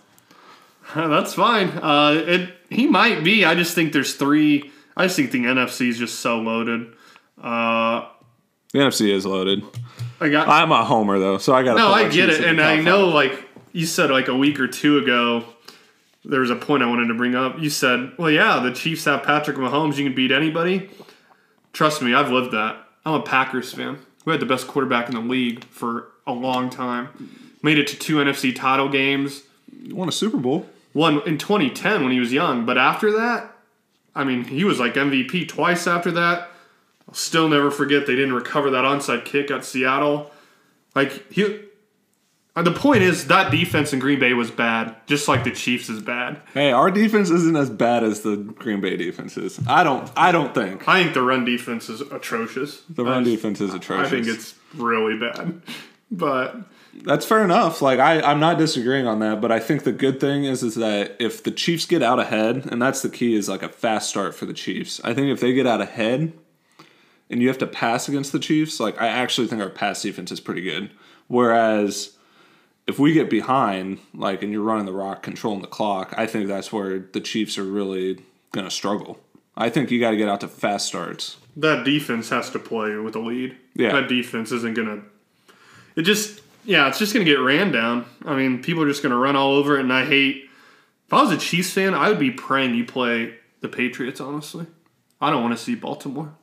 That's 0.95 1.35
fine. 1.35 1.67
Uh, 1.69 2.23
it 2.25 2.49
he 2.69 2.87
might 2.87 3.23
be. 3.23 3.45
I 3.45 3.53
just 3.53 3.75
think 3.75 3.93
there's 3.93 4.15
three. 4.15 4.71
I 4.97 5.05
just 5.05 5.15
think 5.17 5.31
the 5.31 5.39
NFC 5.39 5.89
is 5.89 5.99
just 5.99 6.19
so 6.19 6.39
loaded. 6.39 6.87
Uh, 7.41 8.07
The 8.73 8.79
NFC 8.79 9.09
is 9.13 9.25
loaded. 9.25 9.63
I 10.19 10.29
got 10.29 10.47
I'm 10.49 10.71
a 10.71 10.83
homer 10.83 11.19
though, 11.19 11.37
so 11.37 11.53
I 11.53 11.63
got. 11.63 11.73
To 11.73 11.79
No. 11.79 11.91
I 11.93 12.09
get 12.09 12.29
it, 12.29 12.43
and 12.43 12.59
I 12.59 12.81
know 12.81 13.07
like 13.07 13.47
you 13.71 13.85
said 13.85 14.09
like 14.09 14.27
a 14.27 14.35
week 14.35 14.59
or 14.59 14.67
two 14.67 14.97
ago. 14.97 15.45
There 16.25 16.41
was 16.41 16.49
a 16.49 16.55
point 16.55 16.83
I 16.83 16.87
wanted 16.87 17.07
to 17.07 17.13
bring 17.13 17.35
up. 17.35 17.59
You 17.59 17.69
said, 17.69 18.13
"Well, 18.17 18.29
yeah, 18.29 18.59
the 18.59 18.71
Chiefs 18.71 19.05
have 19.05 19.23
Patrick 19.23 19.57
Mahomes. 19.57 19.97
You 19.97 20.05
can 20.05 20.15
beat 20.15 20.31
anybody." 20.31 20.89
Trust 21.71 22.01
me, 22.01 22.13
I've 22.13 22.31
lived 22.31 22.51
that. 22.51 22.77
I'm 23.05 23.13
a 23.13 23.21
Packers 23.21 23.73
fan. 23.73 23.99
We 24.25 24.33
had 24.33 24.41
the 24.41 24.45
best 24.45 24.67
quarterback 24.67 25.07
in 25.07 25.15
the 25.15 25.21
league 25.21 25.63
for 25.65 26.07
a 26.27 26.33
long 26.33 26.69
time. 26.69 27.09
Made 27.61 27.77
it 27.77 27.87
to 27.87 27.97
two 27.97 28.17
NFC 28.17 28.55
title 28.55 28.89
games. 28.89 29.43
won 29.91 30.09
a 30.09 30.11
Super 30.11 30.37
Bowl. 30.37 30.67
Won 30.93 31.21
in 31.25 31.37
2010 31.37 32.03
when 32.03 32.11
he 32.11 32.19
was 32.19 32.33
young, 32.33 32.65
but 32.65 32.77
after 32.77 33.11
that, 33.11 33.55
I 34.15 34.23
mean, 34.23 34.43
he 34.43 34.63
was 34.63 34.79
like 34.79 34.95
MVP 34.95 35.47
twice 35.47 35.87
after 35.87 36.11
that. 36.11 36.49
I'll 37.07 37.13
still 37.13 37.47
never 37.47 37.71
forget 37.71 38.05
they 38.05 38.15
didn't 38.15 38.33
recover 38.33 38.69
that 38.71 38.83
onside 38.83 39.25
kick 39.25 39.49
at 39.49 39.63
Seattle. 39.63 40.31
Like 40.95 41.31
he 41.31 41.61
Uh, 42.55 42.63
the 42.63 42.71
point 42.71 43.03
is 43.03 43.27
that 43.27 43.51
defense 43.51 43.93
in 43.93 43.99
Green 43.99 44.19
Bay 44.19 44.33
was 44.33 44.51
bad, 44.51 44.95
just 45.05 45.27
like 45.27 45.43
the 45.43 45.51
Chiefs 45.51 45.87
is 45.87 46.01
bad. 46.01 46.41
Hey, 46.53 46.71
our 46.71 46.91
defense 46.91 47.29
isn't 47.29 47.55
as 47.55 47.69
bad 47.69 48.03
as 48.03 48.21
the 48.21 48.35
Green 48.35 48.81
Bay 48.81 48.97
defense 48.97 49.37
is. 49.37 49.59
I 49.67 49.83
don't. 49.83 50.11
I 50.17 50.31
don't 50.31 50.53
think 50.53 50.87
I 50.87 51.01
think 51.03 51.13
the 51.13 51.21
run 51.21 51.45
defense 51.45 51.89
is 51.89 52.01
atrocious. 52.01 52.81
the 52.89 53.05
run 53.05 53.23
defense 53.23 53.61
is 53.61 53.73
atrocious. 53.73 54.07
I 54.07 54.09
think 54.09 54.27
it's 54.27 54.55
really 54.75 55.17
bad. 55.17 55.61
But 56.11 56.55
That's 57.03 57.23
fair 57.23 57.43
enough. 57.43 57.83
Like 57.83 57.99
I, 57.99 58.19
I'm 58.21 58.39
not 58.39 58.57
disagreeing 58.57 59.05
on 59.05 59.19
that, 59.19 59.41
but 59.41 59.51
I 59.51 59.59
think 59.59 59.83
the 59.83 59.91
good 59.91 60.19
thing 60.19 60.43
is 60.45 60.63
is 60.63 60.73
that 60.73 61.15
if 61.19 61.43
the 61.43 61.51
Chiefs 61.51 61.85
get 61.85 62.01
out 62.01 62.19
ahead, 62.19 62.65
and 62.71 62.81
that's 62.81 63.03
the 63.03 63.09
key, 63.09 63.35
is 63.35 63.47
like 63.47 63.61
a 63.61 63.69
fast 63.69 64.09
start 64.09 64.33
for 64.33 64.47
the 64.47 64.53
Chiefs. 64.55 64.99
I 65.03 65.13
think 65.13 65.27
if 65.27 65.39
they 65.39 65.53
get 65.53 65.67
out 65.67 65.81
ahead, 65.81 66.33
and 67.29 67.43
you 67.43 67.47
have 67.47 67.59
to 67.59 67.67
pass 67.67 68.09
against 68.09 68.31
the 68.31 68.39
Chiefs, 68.39 68.79
like 68.79 68.99
I 68.99 69.05
actually 69.05 69.45
think 69.45 69.61
our 69.61 69.69
pass 69.69 70.01
defense 70.01 70.31
is 70.31 70.39
pretty 70.39 70.61
good. 70.61 70.89
Whereas 71.27 72.17
if 72.89 72.97
we 72.97 73.13
get 73.13 73.29
behind, 73.29 73.99
like 74.15 74.41
and 74.41 74.51
you're 74.51 74.63
running 74.63 74.87
the 74.87 74.91
rock, 74.93 75.21
controlling 75.21 75.61
the 75.61 75.67
clock, 75.67 76.11
I 76.17 76.25
think 76.25 76.47
that's 76.47 76.73
where 76.73 76.97
the 76.99 77.21
Chiefs 77.21 77.57
are 77.59 77.63
really 77.63 78.19
gonna 78.51 78.71
struggle. 78.71 79.19
I 79.55 79.69
think 79.69 79.91
you 79.91 79.99
got 79.99 80.11
to 80.11 80.17
get 80.17 80.29
out 80.29 80.41
to 80.41 80.47
fast 80.47 80.87
starts. 80.87 81.37
that 81.57 81.83
defense 81.83 82.29
has 82.29 82.49
to 82.51 82.59
play 82.59 82.95
with 82.95 83.15
a 83.15 83.19
lead. 83.19 83.57
Yeah. 83.75 83.91
That 83.91 84.07
defense 84.07 84.51
isn't 84.51 84.73
gonna. 84.73 85.01
It 85.95 86.01
just 86.03 86.41
yeah, 86.65 86.87
it's 86.87 86.97
just 86.97 87.13
gonna 87.13 87.25
get 87.25 87.39
ran 87.39 87.71
down. 87.71 88.05
I 88.25 88.35
mean, 88.35 88.61
people 88.63 88.81
are 88.83 88.87
just 88.87 89.03
gonna 89.03 89.17
run 89.17 89.35
all 89.35 89.53
over 89.53 89.77
it, 89.77 89.81
and 89.81 89.93
I 89.93 90.05
hate. 90.05 90.49
If 91.05 91.13
I 91.13 91.21
was 91.21 91.31
a 91.31 91.37
Chiefs 91.37 91.73
fan, 91.73 91.93
I 91.93 92.09
would 92.09 92.19
be 92.19 92.31
praying 92.31 92.75
you 92.75 92.85
play 92.85 93.35
the 93.61 93.67
Patriots. 93.67 94.19
Honestly, 94.19 94.65
I 95.21 95.29
don't 95.29 95.43
want 95.43 95.55
to 95.57 95.63
see 95.63 95.75
Baltimore. 95.75 96.33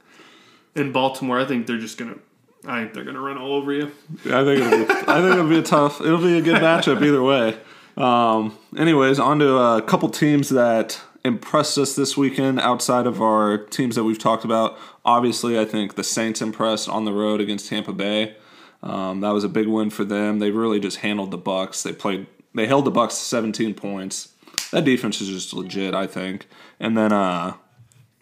In 0.74 0.92
Baltimore, 0.92 1.40
I 1.40 1.44
think 1.44 1.66
they're 1.66 1.78
just 1.78 1.98
gonna. 1.98 2.18
I 2.66 2.82
think 2.82 2.94
they're 2.94 3.04
gonna 3.04 3.20
run 3.20 3.38
all 3.38 3.54
over 3.54 3.72
you. 3.72 3.92
I 4.26 4.44
think 4.44 4.60
it'll 4.60 4.86
be, 4.86 4.92
I 5.08 5.20
think 5.20 5.32
it'll 5.32 5.48
be 5.48 5.58
a 5.58 5.62
tough. 5.62 6.00
It'll 6.00 6.18
be 6.18 6.38
a 6.38 6.42
good 6.42 6.60
matchup 6.62 7.02
either 7.02 7.22
way. 7.22 7.58
Um, 7.96 8.58
anyways, 8.76 9.18
on 9.18 9.38
to 9.38 9.56
a 9.56 9.82
couple 9.82 10.08
teams 10.10 10.50
that 10.50 11.00
impressed 11.24 11.76
us 11.78 11.94
this 11.96 12.16
weekend 12.16 12.60
outside 12.60 13.06
of 13.06 13.20
our 13.20 13.58
teams 13.58 13.96
that 13.96 14.04
we've 14.04 14.18
talked 14.18 14.44
about. 14.44 14.78
Obviously, 15.04 15.58
I 15.58 15.64
think 15.64 15.94
the 15.94 16.04
Saints 16.04 16.40
impressed 16.40 16.88
on 16.88 17.04
the 17.04 17.12
road 17.12 17.40
against 17.40 17.68
Tampa 17.68 17.92
Bay. 17.92 18.36
Um, 18.82 19.20
that 19.20 19.30
was 19.30 19.44
a 19.44 19.48
big 19.48 19.66
win 19.66 19.90
for 19.90 20.04
them. 20.04 20.38
They 20.38 20.50
really 20.50 20.78
just 20.78 20.98
handled 20.98 21.30
the 21.30 21.38
Bucs. 21.38 21.82
They 21.82 21.92
played. 21.92 22.26
They 22.54 22.66
held 22.66 22.84
the 22.84 22.92
Bucs 22.92 23.10
to 23.10 23.16
17 23.16 23.74
points. 23.74 24.32
That 24.70 24.84
defense 24.84 25.20
is 25.20 25.28
just 25.28 25.52
legit, 25.52 25.94
I 25.94 26.06
think. 26.06 26.48
And 26.80 26.96
then 26.96 27.12
uh, 27.12 27.54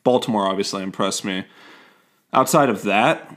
Baltimore 0.03 0.47
obviously 0.47 0.83
impressed 0.83 1.25
me. 1.25 1.45
Outside 2.33 2.69
of 2.69 2.83
that, 2.83 3.37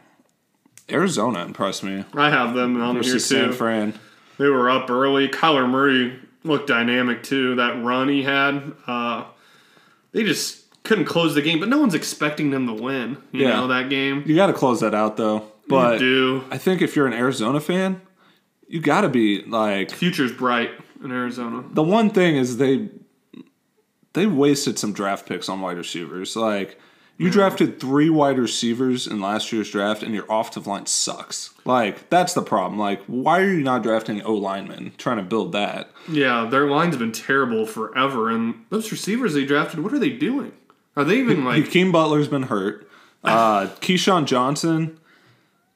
Arizona 0.90 1.44
impressed 1.44 1.84
me 1.84 2.06
I 2.14 2.30
have 2.30 2.54
them 2.54 2.82
on 2.82 2.96
here 2.96 3.04
versus 3.04 3.26
San 3.26 3.48
too. 3.50 3.54
Fran. 3.54 3.94
They 4.38 4.48
were 4.48 4.70
up 4.70 4.90
early. 4.90 5.28
Kyler 5.28 5.70
Murray 5.70 6.20
looked 6.44 6.68
dynamic 6.68 7.24
too. 7.24 7.56
That 7.56 7.84
run 7.84 8.08
he 8.08 8.24
had, 8.24 8.72
uh, 8.86 9.26
they 10.12 10.24
just 10.24 10.64
couldn't 10.84 11.06
close 11.06 11.36
the 11.36 11.42
game. 11.42 11.60
But 11.60 11.70
no 11.70 11.80
one's 11.80 11.96
expecting 11.96 12.52
them 12.52 12.68
to 12.68 12.74
win. 12.74 13.18
You 13.32 13.44
Yeah. 13.48 13.58
know 13.60 13.68
that 13.68 13.90
game. 13.90 14.24
You 14.26 14.36
got 14.36 14.48
to 14.48 14.54
close 14.54 14.80
that 14.82 14.94
out 14.96 15.18
though. 15.18 15.52
But 15.68 16.00
you 16.00 16.00
do. 16.00 16.44
I 16.52 16.58
think 16.58 16.82
if 16.82 16.96
you're 16.96 17.08
an 17.08 17.14
Arizona 17.14 17.60
fan, 17.60 18.02
you 18.70 18.80
got 18.80 19.02
to 19.02 19.10
be 19.10 19.44
like 19.44 19.92
Future's 19.92 20.32
bright 20.32 20.72
in 21.04 21.12
Arizona. 21.12 21.64
the 21.74 21.84
one 21.84 22.10
thing 22.10 22.38
is 22.38 22.58
they 22.58 22.90
they 24.14 24.26
wasted 24.26 24.80
some 24.80 24.94
draft 24.94 25.26
picks 25.28 25.50
on 25.50 25.60
wide 25.62 25.78
receivers. 25.78 26.36
Like 26.36 26.80
you 27.18 27.30
drafted 27.32 27.80
three 27.80 28.10
wide 28.10 28.38
receivers 28.38 29.08
in 29.08 29.20
last 29.20 29.52
year's 29.52 29.72
draft, 29.72 30.04
and 30.04 30.14
your 30.14 30.26
offensive 30.30 30.68
line 30.68 30.86
sucks. 30.86 31.54
Like 31.66 32.10
that's 32.10 32.34
the 32.34 32.42
problem. 32.42 32.80
Like 32.80 33.04
why 33.06 33.42
are 33.42 33.52
you 33.54 33.62
not 33.62 33.84
drafting 33.84 34.22
O 34.22 34.34
linemen, 34.34 34.94
trying 34.98 35.18
to 35.18 35.24
build 35.24 35.52
that? 35.54 35.90
Yeah, 36.08 36.48
their 36.50 36.68
line's 36.68 36.98
been 36.98 37.12
terrible 37.12 37.66
forever, 37.66 38.30
and 38.30 38.66
those 38.70 38.92
receivers 38.92 39.34
they 39.34 39.46
drafted, 39.46 39.80
what 39.80 39.94
are 39.94 40.00
they 40.00 40.12
doing? 40.12 40.54
Are 40.96 41.04
they 41.04 41.20
even 41.20 41.46
like? 41.46 41.66
Hakeem 41.66 41.92
Butler's 41.92 42.28
been 42.28 42.44
hurt. 42.44 42.84
Uh, 43.24 43.68
KeeSean 43.82 44.26
Johnson 44.26 45.00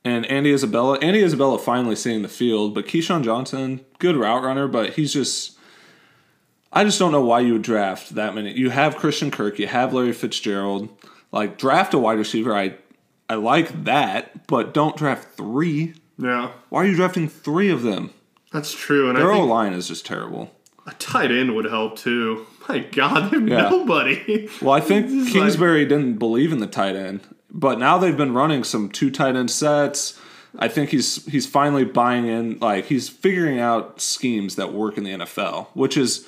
and 0.06 0.26
Andy 0.28 0.54
Isabella. 0.54 0.98
Andy 1.00 1.22
Isabella 1.22 1.58
finally 1.60 1.98
seeing 1.98 2.22
the 2.22 2.30
field, 2.30 2.74
but 2.74 2.86
KeeSean 2.86 3.24
Johnson, 3.24 3.84
good 4.00 4.16
route 4.16 4.44
runner, 4.44 4.70
but 4.70 4.92
he's 4.92 5.12
just. 5.12 5.58
I 6.72 6.86
just 6.86 6.98
don't 6.98 7.12
know 7.12 7.26
why 7.26 7.42
you 7.42 7.54
would 7.54 7.64
draft 7.64 8.16
that 8.16 8.34
many. 8.36 8.54
You 8.54 8.70
have 8.70 8.96
Christian 8.96 9.32
Kirk, 9.32 9.60
you 9.60 9.68
have 9.68 9.94
Larry 9.94 10.14
Fitzgerald. 10.14 10.90
Like 11.32 11.58
draft 11.58 11.94
a 11.94 12.00
wide 12.00 12.18
receiver. 12.18 12.56
I 12.56 12.76
I 13.30 13.36
like 13.36 13.86
that, 13.86 14.48
but 14.48 14.74
don't 14.74 14.98
draft 14.98 15.38
three. 15.38 15.94
yeah, 16.18 16.52
Why 16.70 16.84
are 16.84 16.86
you 16.86 16.96
drafting 16.96 17.28
three 17.30 17.70
of 17.70 17.82
them? 17.84 18.12
that's 18.52 18.74
true. 18.74 19.08
And 19.10 19.18
Their 19.18 19.32
I 19.32 19.38
O 19.38 19.46
line 19.46 19.72
is 19.74 19.88
just 19.88 20.06
terrible. 20.06 20.52
a 20.86 20.92
tight 20.96 21.32
end 21.32 21.56
would 21.56 21.66
help 21.66 21.96
too. 21.98 22.46
My 22.68 22.80
God, 22.80 23.32
Yeah. 23.48 23.70
nobody. 23.70 24.50
Well, 24.62 24.74
I 24.74 24.82
think 24.82 25.06
is 25.10 25.24
like- 25.26 25.34
Kingsbury 25.34 25.86
didn't 25.86 26.16
believe 26.18 26.52
in 26.52 26.60
the 26.60 26.68
tight 26.68 26.96
end, 26.98 27.22
but 27.50 27.80
now 27.80 27.98
they've 27.98 28.18
been 28.18 28.34
running 28.34 28.64
some 28.66 28.90
two 28.90 29.10
tight 29.10 29.36
end 29.38 29.50
sets. 29.52 30.20
I 30.60 30.68
think 30.68 30.90
he's 30.90 31.26
he's 31.28 31.46
finally 31.48 31.86
buying 31.86 32.28
in. 32.28 32.60
Like 32.60 32.88
he's 32.88 33.08
figuring 33.08 33.60
out 33.62 34.02
schemes 34.02 34.58
that 34.58 34.74
work 34.74 34.98
in 34.98 35.06
the 35.06 35.12
NFL, 35.12 35.68
which 35.74 35.96
is 35.96 36.28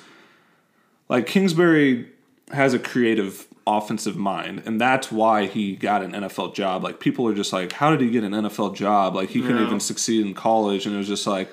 like 1.10 1.26
Kingsbury 1.26 2.08
has 2.52 2.72
a 2.72 2.78
creative 2.78 3.46
offensive 3.66 4.16
mind, 4.16 4.62
and 4.66 4.80
that's 4.80 5.10
why 5.10 5.46
he 5.46 5.74
got 5.76 6.02
an 6.02 6.12
NFL 6.12 6.54
job. 6.54 6.84
Like 6.84 7.00
people 7.00 7.26
are 7.28 7.34
just 7.34 7.52
like, 7.52 7.72
how 7.72 7.90
did 7.90 8.00
he 8.00 8.10
get 8.10 8.24
an 8.24 8.32
NFL 8.32 8.74
job? 8.74 9.14
Like 9.14 9.30
he 9.30 9.40
couldn't 9.40 9.58
Yeah. 9.58 9.66
even 9.66 9.80
succeed 9.80 10.24
in 10.26 10.34
college, 10.34 10.86
and 10.86 10.94
it 10.94 10.98
was 10.98 11.08
just 11.08 11.26
like, 11.26 11.52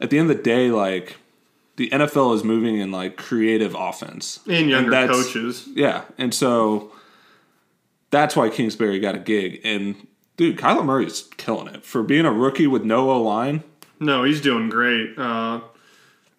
at 0.00 0.10
the 0.10 0.18
end 0.18 0.30
of 0.30 0.36
the 0.36 0.42
day, 0.42 0.70
like 0.70 1.16
the 1.76 1.88
NFL 1.90 2.34
is 2.34 2.42
moving 2.42 2.78
in 2.78 2.90
like 2.90 3.16
creative 3.16 3.74
offense 3.78 4.40
And 4.48 4.68
younger 4.68 4.90
that's- 4.90 5.10
coaches. 5.32 5.68
yeah, 5.74 6.02
and 6.18 6.34
so 6.34 6.92
that's 8.10 8.34
why 8.36 8.48
Kingsbury 8.48 8.98
got 9.00 9.14
a 9.14 9.18
gig. 9.20 9.60
And 9.64 9.94
dude, 10.36 10.56
Kyler 10.58 10.84
Murray's 10.84 11.28
killing 11.36 11.72
it 11.72 11.84
for 11.84 12.02
being 12.02 12.24
a 12.26 12.32
rookie 12.32 12.66
with 12.66 12.84
no 12.84 13.10
O 13.10 13.22
line. 13.22 13.62
No, 14.00 14.24
he's 14.24 14.40
doing 14.40 14.68
great. 14.70 15.18
Uh, 15.18 15.60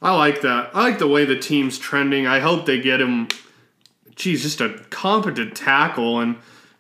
I 0.02 0.16
like 0.16 0.42
that. 0.42 0.72
I 0.74 0.82
like 0.82 1.00
the 1.00 1.08
way 1.08 1.26
the 1.26 1.38
team's 1.38 1.78
trending. 1.78 2.26
I 2.26 2.40
hope 2.40 2.66
they 2.66 2.80
get 2.80 3.02
him. 3.02 3.28
Geez, 4.20 4.44
just 4.44 4.62
a 4.62 4.78
competent 4.92 5.56
tackle 5.56 6.20
and 6.20 6.36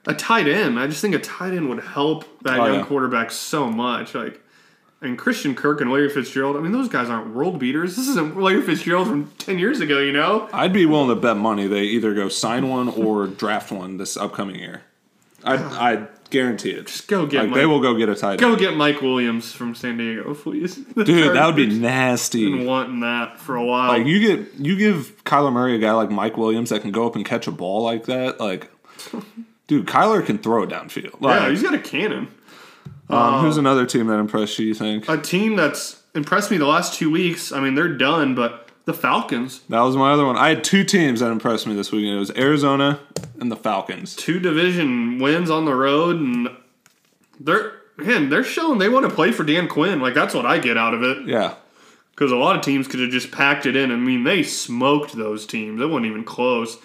a 0.05 0.13
tight 0.13 0.47
end. 0.47 0.77
I 0.79 0.87
just 0.87 1.01
think 1.01 1.15
a 1.15 1.19
tight 1.19 1.53
end 1.53 1.69
would 1.69 1.79
help 1.83 2.25
that 2.43 2.59
Oh, 2.59 2.65
young 2.65 2.75
yeah. 2.79 2.85
quarterback 2.85 3.31
so 3.31 3.69
much. 3.71 4.13
Like, 4.13 4.41
and 5.01 5.17
Christian 5.17 5.55
Kirk 5.55 5.79
and 5.79 5.89
Larry 5.89 6.09
Fitzgerald. 6.09 6.57
I 6.57 6.59
mean, 6.59 6.73
those 6.73 6.89
guys 6.89 7.09
aren't 7.09 7.33
world 7.33 7.57
beaters. 7.57 7.95
This 7.95 8.09
isn't 8.09 8.37
Larry 8.37 8.61
Fitzgerald 8.61 9.07
from 9.07 9.31
ten 9.37 9.57
years 9.57 9.79
ago. 9.79 9.99
You 9.99 10.11
know? 10.11 10.49
I'd 10.51 10.73
be 10.73 10.85
willing 10.85 11.07
to 11.09 11.15
bet 11.15 11.37
money 11.37 11.65
they 11.67 11.83
either 11.83 12.13
go 12.13 12.27
sign 12.27 12.67
one 12.67 12.89
or 12.89 13.25
draft 13.25 13.71
one 13.71 13.95
this 13.97 14.17
upcoming 14.17 14.55
year. 14.55 14.81
I 15.43 15.55
I 15.55 16.07
guarantee 16.29 16.71
it. 16.71 16.87
Just 16.87 17.07
go 17.07 17.25
get 17.25 17.41
Like 17.41 17.49
Mike, 17.49 17.59
they 17.59 17.65
will 17.65 17.79
go 17.81 17.95
get 17.95 18.09
a 18.09 18.15
tight 18.15 18.31
end. 18.33 18.39
go 18.41 18.55
get 18.55 18.75
Mike 18.75 19.01
Williams 19.01 19.51
from 19.51 19.73
San 19.75 19.97
Diego, 19.97 20.33
please. 20.43 20.75
Dude, 20.75 21.35
that 21.35 21.45
would 21.45 21.55
be 21.55 21.67
nasty. 21.67 22.51
Been 22.51 22.65
wanting 22.65 22.99
that 23.01 23.39
for 23.39 23.55
a 23.55 23.65
while. 23.65 23.89
Like 23.89 24.05
you 24.05 24.19
get 24.19 24.53
you 24.59 24.77
give 24.77 25.23
Kyler 25.23 25.51
Murray 25.51 25.75
a 25.75 25.79
guy 25.79 25.91
like 25.93 26.11
Mike 26.11 26.37
Williams 26.37 26.69
that 26.69 26.81
can 26.81 26.91
go 26.91 27.07
up 27.07 27.15
and 27.15 27.25
catch 27.25 27.47
a 27.47 27.51
ball 27.51 27.83
like 27.83 28.05
that. 28.05 28.39
Like, 28.39 28.71
dude, 29.67 29.85
Kyler 29.87 30.25
can 30.25 30.37
throw 30.37 30.63
it 30.63 30.69
downfield. 30.69 31.19
Like, 31.21 31.41
yeah, 31.41 31.49
he's 31.49 31.63
got 31.63 31.73
a 31.73 31.79
cannon. 31.79 32.27
um, 33.09 33.43
who's 33.43 33.57
another 33.57 33.85
team 33.85 34.07
that 34.07 34.19
impressed 34.19 34.59
you? 34.59 34.67
You 34.67 34.73
think? 34.75 35.09
a 35.09 35.17
team 35.17 35.55
that's 35.55 36.03
impressed 36.15 36.51
me 36.51 36.57
the 36.57 36.67
last 36.67 36.93
two 36.93 37.09
weeks. 37.09 37.51
I 37.51 37.59
mean, 37.59 37.75
they're 37.75 37.95
done, 37.97 38.35
but 38.35 38.68
the 38.89 38.93
Falcons, 38.93 39.61
That 39.69 39.81
was 39.81 39.95
my 39.95 40.11
other 40.11 40.25
one. 40.25 40.35
I 40.35 40.49
had 40.49 40.63
two 40.63 40.83
teams 40.83 41.19
that 41.19 41.31
impressed 41.31 41.67
me 41.67 41.75
this 41.75 41.91
weekend. 41.91 42.15
It 42.15 42.19
was 42.19 42.31
Arizona 42.31 42.99
and 43.39 43.51
the 43.51 43.55
Falcons. 43.55 44.15
two 44.15 44.39
division 44.39 45.19
wins 45.19 45.49
on 45.51 45.65
the 45.65 45.75
road, 45.75 46.15
and 46.17 46.49
they're 47.39 47.73
man, 47.97 48.29
they're 48.29 48.43
showing 48.43 48.79
they 48.79 48.89
want 48.89 49.07
to 49.07 49.13
play 49.13 49.31
for 49.31 49.43
Dan 49.43 49.67
Quinn. 49.67 49.99
Like 50.01 50.13
that's 50.15 50.33
what 50.33 50.45
I 50.45 50.57
get 50.57 50.75
out 50.77 50.93
of 50.95 51.03
it. 51.03 51.27
Yeah. 51.27 51.53
Because 52.11 52.31
a 52.31 52.35
lot 52.35 52.55
of 52.57 52.61
teams 52.63 52.87
could 52.87 52.99
have 52.99 53.11
just 53.11 53.31
packed 53.31 53.65
it 53.65 53.75
in. 53.77 53.91
I 53.91 53.95
mean, 53.95 54.23
they 54.25 54.43
smoked 54.43 55.13
those 55.13 55.45
teams. 55.45 55.79
It 55.79 55.85
wasn't 55.85 56.07
even 56.07 56.25
close. 56.25 56.77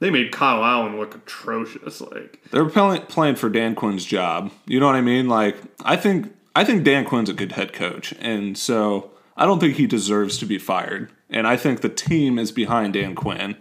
They 0.00 0.10
made 0.10 0.32
Kyle 0.32 0.64
Allen 0.64 0.98
look 0.98 1.14
atrocious. 1.14 2.00
Like 2.00 2.40
They're 2.50 2.68
playing 2.68 3.02
playing 3.02 3.36
for 3.36 3.48
Dan 3.48 3.76
Quinn's 3.76 4.04
job. 4.04 4.50
You 4.66 4.80
know 4.80 4.86
what 4.86 4.96
I 4.96 5.00
mean? 5.00 5.28
Like 5.28 5.56
I 5.84 5.94
think 5.96 6.34
I 6.56 6.64
think 6.64 6.82
Dan 6.82 7.04
Quinn's 7.04 7.30
a 7.30 7.32
good 7.32 7.52
head 7.52 7.72
coach, 7.72 8.12
and 8.20 8.58
so 8.58 9.11
I 9.36 9.46
don't 9.46 9.60
think 9.60 9.76
he 9.76 9.86
deserves 9.86 10.38
to 10.38 10.46
be 10.46 10.58
fired. 10.58 11.10
And 11.30 11.46
I 11.46 11.56
think 11.56 11.80
the 11.80 11.88
team 11.88 12.38
is 12.38 12.52
behind 12.52 12.92
Dan 12.92 13.14
Quinn, 13.14 13.56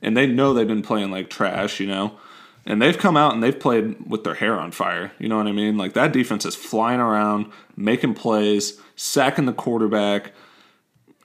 and 0.00 0.16
they 0.16 0.26
know 0.26 0.52
they've 0.52 0.66
been 0.66 0.82
playing 0.82 1.10
like 1.10 1.30
trash. 1.30 1.78
You 1.80 1.86
know, 1.86 2.18
and 2.64 2.80
they've 2.80 2.98
come 2.98 3.16
out 3.16 3.34
and 3.34 3.42
they've 3.42 3.58
played 3.58 4.10
with 4.10 4.24
their 4.24 4.34
hair 4.34 4.58
on 4.58 4.72
fire. 4.72 5.12
You 5.18 5.28
know 5.28 5.36
what 5.36 5.46
I 5.46 5.52
mean? 5.52 5.76
Like 5.76 5.94
that 5.94 6.12
defense 6.12 6.44
is 6.44 6.54
flying 6.54 7.00
around, 7.00 7.50
making 7.76 8.14
plays, 8.14 8.80
sacking 8.96 9.46
the 9.46 9.52
quarterback. 9.52 10.32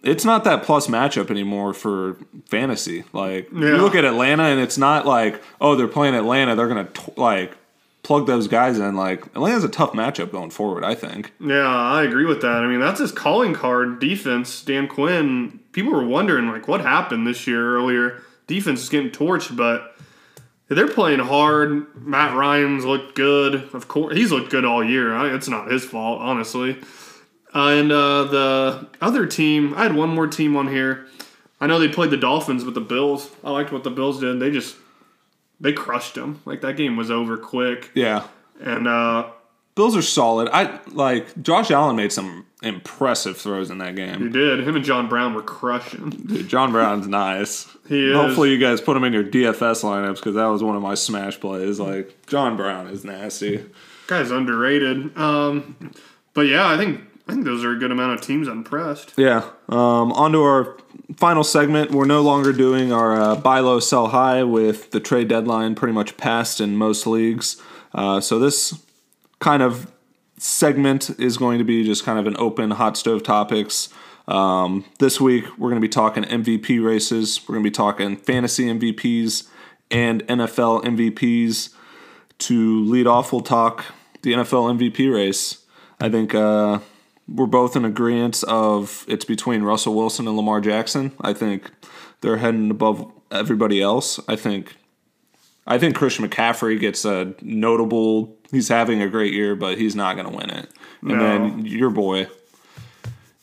It's 0.03 0.23
not 0.23 0.43
that 0.43 0.63
plus 0.63 0.87
matchup 0.87 1.29
anymore 1.31 1.73
for 1.73 2.17
fantasy. 2.45 3.03
Like 3.13 3.51
you 3.51 3.77
look 3.77 3.95
at 3.95 4.05
Atlanta, 4.05 4.43
and 4.43 4.59
it's 4.59 4.77
not 4.77 5.05
like 5.05 5.41
oh 5.59 5.75
they're 5.75 5.87
playing 5.87 6.15
Atlanta, 6.15 6.55
they're 6.55 6.67
gonna 6.67 6.89
like 7.15 7.57
plug 8.07 8.25
those 8.25 8.47
guys 8.47 8.79
in. 8.79 8.95
Like 8.95 9.25
Atlanta's 9.27 9.65
a 9.65 9.69
tough 9.69 9.91
matchup 9.91 10.31
going 10.31 10.49
forward. 10.49 10.85
I 10.85 10.95
think. 10.95 11.33
Yeah, 11.41 11.67
I 11.67 12.03
agree 12.03 12.25
with 12.25 12.41
that. 12.41 12.63
I 12.63 12.67
mean, 12.67 12.79
that's 12.79 13.01
his 13.01 13.11
calling 13.11 13.53
card 13.53 13.99
defense. 13.99 14.61
Dan 14.63 14.87
Quinn, 14.87 15.59
people 15.73 15.91
were 15.91 16.07
wondering, 16.07 16.47
like, 16.47 16.69
what 16.69 16.79
happened 16.79 17.27
this 17.27 17.45
year 17.45 17.75
earlier? 17.75 18.21
Defense 18.47 18.83
is 18.83 18.89
getting 18.89 19.11
torched, 19.11 19.57
but 19.57 19.93
they're 20.69 20.87
playing 20.87 21.19
hard. 21.19 21.85
Matt 22.01 22.33
Ryan's 22.33 22.85
looked 22.85 23.13
good. 23.15 23.55
Of 23.73 23.89
course, 23.89 24.15
he's 24.15 24.31
looked 24.31 24.51
good 24.51 24.63
all 24.63 24.81
year. 24.81 25.13
It's 25.35 25.49
not 25.49 25.69
his 25.69 25.83
fault, 25.83 26.21
honestly. 26.21 26.79
Uh, 27.53 27.69
and 27.69 27.91
uh, 27.91 28.23
the 28.23 28.87
other 29.01 29.25
team, 29.25 29.73
I 29.75 29.83
had 29.83 29.95
one 29.95 30.09
more 30.09 30.27
team 30.27 30.55
on 30.55 30.69
here. 30.69 31.07
I 31.59 31.67
know 31.67 31.77
they 31.77 31.89
played 31.89 32.11
the 32.11 32.17
Dolphins 32.17 32.63
but 32.63 32.73
the 32.73 32.81
Bills. 32.81 33.29
I 33.43 33.51
liked 33.51 33.73
what 33.73 33.83
the 33.83 33.89
Bills 33.89 34.21
did. 34.21 34.39
They 34.39 34.51
just, 34.51 34.77
they 35.59 35.73
crushed 35.73 36.15
them. 36.15 36.41
Like, 36.45 36.61
that 36.61 36.77
game 36.77 36.95
was 36.97 37.09
over 37.11 37.37
quick. 37.37 37.91
Yeah, 37.93 38.27
And, 38.61 38.87
uh, 38.87 39.29
Bills 39.75 39.95
are 39.95 40.01
solid. 40.01 40.49
I 40.51 40.79
like 40.87 41.39
Josh 41.43 41.69
Allen 41.69 41.95
made 41.95 42.11
some 42.11 42.47
impressive 42.63 43.37
throws 43.37 43.69
in 43.69 43.77
that 43.77 43.95
game. 43.95 44.19
he 44.23 44.29
did. 44.29 44.67
Him 44.67 44.75
and 44.75 44.83
John 44.83 45.07
Brown 45.07 45.35
were 45.35 45.43
crushing. 45.43 46.09
Dude, 46.09 46.47
John 46.47 46.71
Brown's 46.71 47.07
nice. 47.25 47.67
He 47.87 48.09
is. 48.09 48.15
Hopefully 48.15 48.49
you 48.49 48.57
guys 48.57 48.81
put 48.81 48.97
him 48.97 49.03
in 49.03 49.13
your 49.13 49.23
DFS 49.23 49.83
lineups 49.83 50.15
because 50.15 50.33
that 50.33 50.45
was 50.47 50.63
one 50.63 50.75
of 50.75 50.81
my 50.81 50.95
smash 50.95 51.39
plays. 51.39 51.79
Like 51.79 52.25
John 52.25 52.57
Brown 52.57 52.87
is 52.87 53.05
nasty. 53.05 53.65
Guy's 54.07 54.31
underrated. 54.31 55.15
Um, 55.15 55.91
but 56.33 56.47
yeah, 56.47 56.67
I 56.67 56.75
think 56.75 57.01
I 57.27 57.33
think 57.33 57.45
those 57.45 57.63
are 57.63 57.71
a 57.73 57.77
good 57.77 57.91
amount 57.91 58.13
of 58.19 58.21
teams 58.25 58.47
impressed. 58.47 59.13
Yeah. 59.15 59.47
Um, 59.69 60.11
on 60.13 60.31
to 60.31 60.41
our 60.41 60.75
final 61.15 61.43
segment. 61.43 61.91
We're 61.91 62.05
no 62.05 62.21
longer 62.21 62.51
doing 62.51 62.91
our 62.91 63.19
uh, 63.19 63.35
buy 63.35 63.59
low, 63.59 63.79
sell 63.79 64.07
high 64.07 64.43
with 64.43 64.91
the 64.91 64.99
trade 64.99 65.27
deadline 65.27 65.75
pretty 65.75 65.93
much 65.93 66.17
passed 66.17 66.59
in 66.59 66.75
most 66.75 67.07
leagues. 67.07 67.61
Uh, 67.93 68.19
so 68.19 68.39
this 68.39 68.83
kind 69.39 69.63
of 69.63 69.91
segment 70.37 71.09
is 71.19 71.37
going 71.37 71.57
to 71.57 71.63
be 71.63 71.83
just 71.83 72.03
kind 72.03 72.19
of 72.19 72.27
an 72.27 72.35
open 72.37 72.71
hot 72.71 72.97
stove 72.97 73.23
topics. 73.23 73.89
Um, 74.27 74.85
this 74.99 75.21
week 75.21 75.45
we're 75.57 75.69
going 75.69 75.81
to 75.81 75.85
be 75.85 75.89
talking 75.89 76.23
MVP 76.23 76.83
races. 76.83 77.39
We're 77.47 77.53
going 77.53 77.63
to 77.63 77.69
be 77.69 77.73
talking 77.73 78.17
fantasy 78.17 78.65
MVPs 78.65 79.47
and 79.89 80.25
NFL 80.27 80.83
MVPs. 80.83 81.73
To 82.39 82.85
lead 82.85 83.07
off, 83.07 83.31
we'll 83.31 83.41
talk 83.41 83.85
the 84.21 84.33
NFL 84.33 84.77
MVP 84.77 85.11
race. 85.11 85.65
I 85.99 86.09
think 86.09 86.35
uh, 86.35 86.79
we're 87.27 87.45
both 87.45 87.75
in 87.75 87.85
agreement 87.85 88.43
of 88.47 89.05
it's 89.07 89.25
between 89.25 89.63
Russell 89.63 89.93
Wilson 89.95 90.27
and 90.27 90.37
Lamar 90.37 90.61
Jackson. 90.61 91.11
I 91.21 91.33
think 91.33 91.71
they're 92.21 92.37
heading 92.37 92.71
above 92.71 93.11
everybody 93.31 93.81
else. 93.81 94.19
I 94.27 94.35
think 94.35 94.75
I 95.65 95.77
think 95.77 95.95
Christian 95.95 96.27
McCaffrey 96.27 96.79
gets 96.79 97.03
a 97.05 97.33
notable. 97.41 98.35
He's 98.51 98.69
having 98.69 99.01
a 99.01 99.09
great 99.09 99.33
year, 99.33 99.55
but 99.55 99.77
he's 99.77 99.95
not 99.95 100.15
going 100.15 100.29
to 100.29 100.35
win 100.35 100.49
it. 100.49 100.69
And 101.01 101.19
then 101.21 101.65
your 101.65 101.89
boy, 101.89 102.27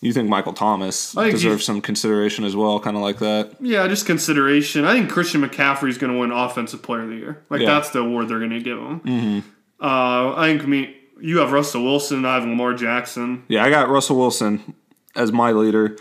you 0.00 0.12
think 0.12 0.28
Michael 0.28 0.54
Thomas 0.54 1.12
think 1.12 1.32
deserves 1.32 1.64
some 1.64 1.80
consideration 1.82 2.44
as 2.44 2.56
well, 2.56 2.80
kind 2.80 2.96
of 2.96 3.02
like 3.02 3.18
that. 3.18 3.56
Yeah, 3.60 3.86
just 3.88 4.06
consideration. 4.06 4.84
I 4.86 4.94
think 4.94 5.10
Christian 5.10 5.42
McCaffrey's 5.42 5.98
going 5.98 6.12
to 6.12 6.18
win 6.18 6.30
Offensive 6.30 6.82
Player 6.82 7.02
of 7.02 7.08
the 7.10 7.16
Year. 7.16 7.42
Like 7.50 7.60
Yeah. 7.60 7.66
that's 7.74 7.90
the 7.90 8.00
award 8.00 8.28
they're 8.28 8.38
going 8.38 8.50
to 8.50 8.60
give 8.60 8.78
him. 8.78 9.00
Mm-hmm. 9.00 9.84
Uh, 9.84 10.34
I 10.34 10.46
think 10.48 10.66
me. 10.66 10.96
You 11.24 11.38
have 11.38 11.52
Russell 11.52 11.82
Wilson. 11.82 12.18
And 12.18 12.26
I 12.26 12.34
have 12.34 12.44
Lamar 12.44 12.74
Jackson. 12.74 13.44
Yeah, 13.48 13.64
I 13.64 13.70
got 13.70 13.88
Russell 13.88 14.18
Wilson 14.18 14.74
as 15.16 15.32
my 15.32 15.52
leader. 15.52 15.96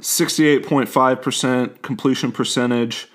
68.5% 0.00 1.82
completion 1.82 2.32
percentage, 2.32 3.08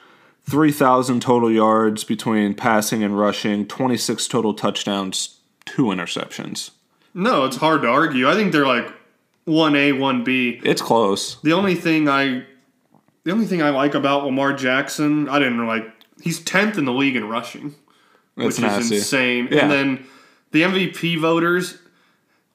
3,000 0.43 1.21
total 1.21 1.51
yards 1.51 2.05
between 2.05 2.53
passing 2.53 3.03
and 3.03 3.19
rushing, 3.19 3.67
26 3.67 4.27
total 4.29 4.53
touchdowns, 4.53 5.39
two 5.65 5.87
interceptions. 5.87 6.71
No, 7.13 7.43
it's 7.43 7.57
hard 7.57 7.81
to 7.81 7.89
argue. 7.89 8.29
I 8.29 8.35
think 8.35 8.53
they're 8.53 8.65
like 8.65 8.89
one 9.43 9.75
A, 9.75 9.91
one 9.91 10.23
B. 10.23 10.61
It's 10.63 10.81
close. 10.81 11.41
The 11.41 11.51
only 11.51 11.75
thing 11.75 12.07
I, 12.07 12.45
the 13.25 13.31
only 13.31 13.47
thing 13.47 13.61
I 13.61 13.71
like 13.71 13.95
about 13.95 14.23
Lamar 14.23 14.53
Jackson, 14.53 15.27
I 15.27 15.39
didn't 15.39 15.67
like. 15.67 15.91
He's 16.21 16.39
tenth 16.39 16.77
in 16.77 16.85
the 16.85 16.93
league 16.93 17.17
in 17.17 17.27
rushing, 17.27 17.75
It's 18.37 18.57
which 18.57 18.61
nasty. 18.61 18.95
is 18.95 19.01
insane. 19.01 19.49
Yeah. 19.51 19.63
And 19.63 19.71
then 19.71 20.07
the 20.51 20.63
MVP 20.63 21.19
voters, 21.19 21.77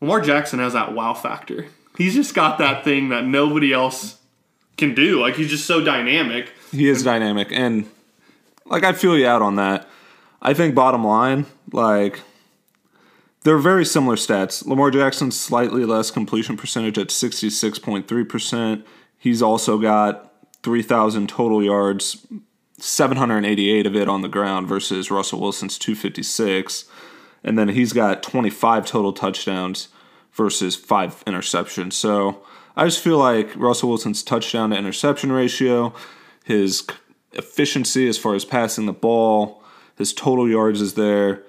Lamar 0.00 0.20
Jackson 0.20 0.58
has 0.58 0.72
that 0.72 0.94
wow 0.94 1.14
factor. 1.14 1.66
He's 1.96 2.14
just 2.14 2.34
got 2.34 2.58
that 2.58 2.84
thing 2.84 3.10
that 3.10 3.24
nobody 3.24 3.72
else 3.72 4.18
can 4.76 4.94
do. 4.94 5.20
Like 5.20 5.36
he's 5.36 5.50
just 5.50 5.66
so 5.66 5.82
dynamic. 5.82 6.52
He 6.72 6.88
is 6.88 7.02
dynamic, 7.02 7.48
and 7.52 7.86
like 8.66 8.84
I 8.84 8.92
feel 8.92 9.16
you 9.16 9.26
out 9.26 9.42
on 9.42 9.56
that. 9.56 9.88
I 10.42 10.54
think 10.54 10.74
bottom 10.74 11.04
line, 11.04 11.46
like 11.72 12.20
they're 13.44 13.58
very 13.58 13.84
similar 13.84 14.16
stats. 14.16 14.66
Lamar 14.66 14.90
Jackson's 14.90 15.38
slightly 15.38 15.84
less 15.84 16.10
completion 16.10 16.56
percentage 16.56 16.98
at 16.98 17.10
sixty 17.10 17.50
six 17.50 17.78
point 17.78 18.08
three 18.08 18.24
percent. 18.24 18.84
He's 19.16 19.40
also 19.40 19.78
got 19.78 20.32
three 20.62 20.82
thousand 20.82 21.28
total 21.28 21.62
yards, 21.62 22.26
seven 22.78 23.16
hundred 23.16 23.44
eighty 23.44 23.70
eight 23.70 23.86
of 23.86 23.94
it 23.94 24.08
on 24.08 24.22
the 24.22 24.28
ground 24.28 24.66
versus 24.66 25.10
Russell 25.10 25.40
Wilson's 25.40 25.78
two 25.78 25.94
fifty 25.94 26.22
six, 26.22 26.86
and 27.44 27.58
then 27.58 27.68
he's 27.68 27.92
got 27.92 28.22
twenty 28.22 28.50
five 28.50 28.86
total 28.86 29.12
touchdowns 29.12 29.88
versus 30.32 30.74
five 30.74 31.24
interceptions. 31.26 31.92
So 31.92 32.42
I 32.76 32.84
just 32.84 33.00
feel 33.00 33.18
like 33.18 33.54
Russell 33.54 33.90
Wilson's 33.90 34.22
touchdown 34.22 34.70
to 34.70 34.76
interception 34.76 35.30
ratio, 35.30 35.94
his 36.44 36.84
efficiency 37.32 38.08
as 38.08 38.18
far 38.18 38.34
as 38.34 38.44
passing 38.44 38.86
the 38.86 38.92
ball, 38.92 39.62
his 39.96 40.12
total 40.12 40.48
yards 40.48 40.80
is 40.80 40.94
there, 40.94 41.42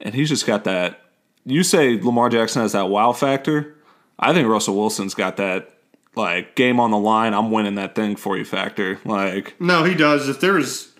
and 0.00 0.14
he's 0.14 0.28
just 0.28 0.46
got 0.46 0.64
that. 0.64 1.00
You 1.44 1.62
say 1.62 2.00
Lamar 2.00 2.28
Jackson 2.28 2.62
has 2.62 2.72
that 2.72 2.88
wow 2.88 3.12
factor. 3.12 3.74
I 4.18 4.32
think 4.32 4.48
Russell 4.48 4.76
Wilson's 4.76 5.14
got 5.14 5.36
that 5.38 5.70
like 6.14 6.54
game 6.56 6.78
on 6.80 6.90
the 6.90 6.98
line. 6.98 7.34
I'm 7.34 7.50
winning 7.50 7.76
that 7.76 7.94
thing 7.94 8.16
for 8.16 8.36
you 8.36 8.44
factor. 8.44 9.00
Like 9.04 9.58
No, 9.60 9.84
he 9.84 9.94
does. 9.94 10.28
If 10.28 10.40
there's 10.40 10.92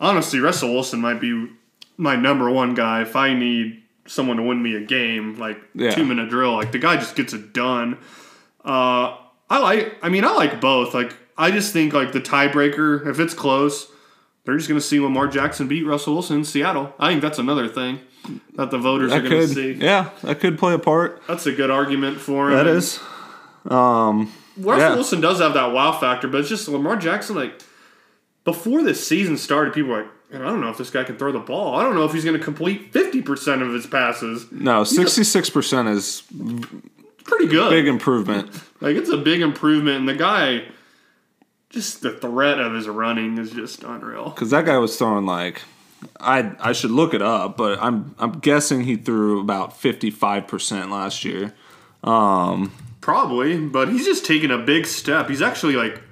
honestly, 0.00 0.40
Russell 0.40 0.72
Wilson 0.72 1.00
might 1.00 1.20
be 1.20 1.48
my 1.96 2.16
number 2.16 2.50
one 2.50 2.74
guy. 2.74 3.02
If 3.02 3.16
I 3.16 3.34
need 3.34 3.83
someone 4.06 4.36
to 4.36 4.42
win 4.42 4.62
me 4.62 4.74
a 4.76 4.80
game, 4.80 5.38
like 5.38 5.58
Yeah. 5.74 5.90
two 5.90 6.04
minute 6.04 6.28
drill, 6.30 6.54
like 6.56 6.72
the 6.72 6.78
guy 6.78 6.96
just 6.96 7.16
gets 7.16 7.32
it 7.32 7.52
done. 7.52 7.98
Uh, 8.64 9.16
I 9.50 9.58
like. 9.60 9.96
I 10.02 10.08
mean, 10.08 10.24
I 10.24 10.32
like 10.32 10.60
both. 10.60 10.94
Like, 10.94 11.14
I 11.36 11.50
just 11.50 11.72
think 11.72 11.92
like 11.92 12.12
the 12.12 12.20
tiebreaker, 12.20 13.06
if 13.06 13.18
it's 13.20 13.34
close, 13.34 13.88
they're 14.44 14.56
just 14.56 14.68
gonna 14.68 14.80
see 14.80 15.00
Lamar 15.00 15.26
Jackson 15.28 15.68
beat 15.68 15.84
Russell 15.86 16.14
Wilson 16.14 16.38
in 16.38 16.44
Seattle. 16.44 16.94
I 16.98 17.10
think 17.10 17.22
that's 17.22 17.38
another 17.38 17.68
thing 17.68 18.00
that 18.56 18.70
the 18.70 18.78
voters 18.78 19.12
are 19.12 19.20
that 19.20 19.28
gonna 19.28 19.46
see. 19.46 19.72
yeah, 19.72 20.10
that 20.22 20.40
could 20.40 20.58
play 20.58 20.72
a 20.74 20.78
part. 20.78 21.22
That's 21.28 21.46
a 21.46 21.52
good 21.52 21.70
argument 21.70 22.18
for 22.20 22.50
him. 22.50 22.56
That 22.56 22.66
is. 22.66 22.98
Um, 23.66 24.32
Russell 24.56 24.78
Yeah. 24.88 24.94
Wilson 24.94 25.20
does 25.20 25.40
have 25.40 25.54
that 25.54 25.72
wow 25.72 25.92
factor, 25.92 26.28
but 26.28 26.40
it's 26.40 26.48
just 26.48 26.68
Lamar 26.68 26.96
Jackson. 26.96 27.36
Like 27.36 27.60
before 28.44 28.82
this 28.82 29.06
season 29.06 29.36
started, 29.36 29.74
people 29.74 29.90
were 29.90 30.02
like, 30.02 30.10
"Man, 30.34 30.42
"I 30.42 30.50
don't 30.50 30.60
know 30.60 30.68
if 30.70 30.76
this 30.78 30.90
guy 30.90 31.04
can 31.04 31.16
throw 31.16 31.32
the 31.32 31.38
ball. 31.38 31.74
I 31.76 31.82
don't 31.82 31.94
know 31.94 32.04
if 32.04 32.12
he's 32.12 32.24
going 32.24 32.36
to 32.38 32.44
complete 32.44 32.92
fifty 32.92 33.22
percent 33.22 33.62
of 33.62 33.72
his 33.72 33.86
passes." 33.86 34.46
no, 34.52 34.82
66% 34.82 35.88
is 35.88 36.22
Pretty 37.24 37.46
good. 37.46 37.70
big 37.70 37.86
improvement. 37.86 38.50
Like 38.80 38.96
it's 38.96 39.08
a 39.10 39.16
big 39.16 39.40
improvement, 39.40 39.98
and 40.00 40.08
the 40.08 40.14
guy, 40.14 40.64
just 41.70 42.02
the 42.02 42.10
threat 42.12 42.58
of 42.60 42.74
his 42.74 42.86
running 42.86 43.38
is 43.38 43.50
just 43.50 43.82
unreal. 43.82 44.28
Because 44.30 44.50
that 44.50 44.66
guy 44.66 44.76
was 44.76 44.96
throwing 44.98 45.24
like, 45.24 45.62
I 46.20 46.52
I 46.60 46.72
should 46.72 46.90
look 46.90 47.14
it 47.14 47.22
up, 47.22 47.56
but 47.56 47.78
I'm 47.82 48.14
I'm 48.18 48.40
guessing 48.40 48.82
he 48.84 48.96
threw 48.96 49.40
about 49.40 49.70
55% 49.80 50.90
last 50.90 51.24
year. 51.24 51.54
Um, 52.02 52.72
Probably, 53.00 53.58
but 53.58 53.88
he's 53.88 54.04
just 54.04 54.24
taking 54.26 54.50
a 54.50 54.58
big 54.58 54.86
step. 54.86 55.28
He's 55.28 55.42
actually 55.42 55.76
like 55.76 56.02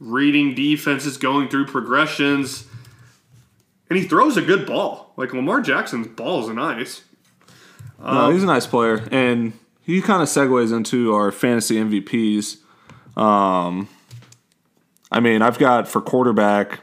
reading 0.00 0.54
defenses, 0.54 1.16
going 1.16 1.48
through 1.48 1.66
progressions, 1.66 2.66
and 3.92 4.00
he 4.00 4.08
throws 4.08 4.38
a 4.38 4.42
good 4.42 4.64
ball. 4.64 5.12
Like 5.18 5.34
Lamar 5.34 5.60
Jackson's 5.60 6.06
ball 6.06 6.42
is 6.42 6.48
nice. 6.48 7.02
No, 8.02 8.30
he's 8.30 8.42
a 8.42 8.46
nice 8.46 8.66
player, 8.66 9.06
and 9.12 9.52
he 9.82 10.00
kind 10.00 10.22
of 10.22 10.28
segues 10.28 10.74
into 10.74 11.12
our 11.12 11.30
fantasy 11.30 11.76
MVPs. 11.76 12.56
Um, 13.18 13.88
I 15.10 15.20
mean, 15.20 15.42
I've 15.42 15.58
got 15.58 15.88
for 15.88 16.00
quarterback 16.00 16.80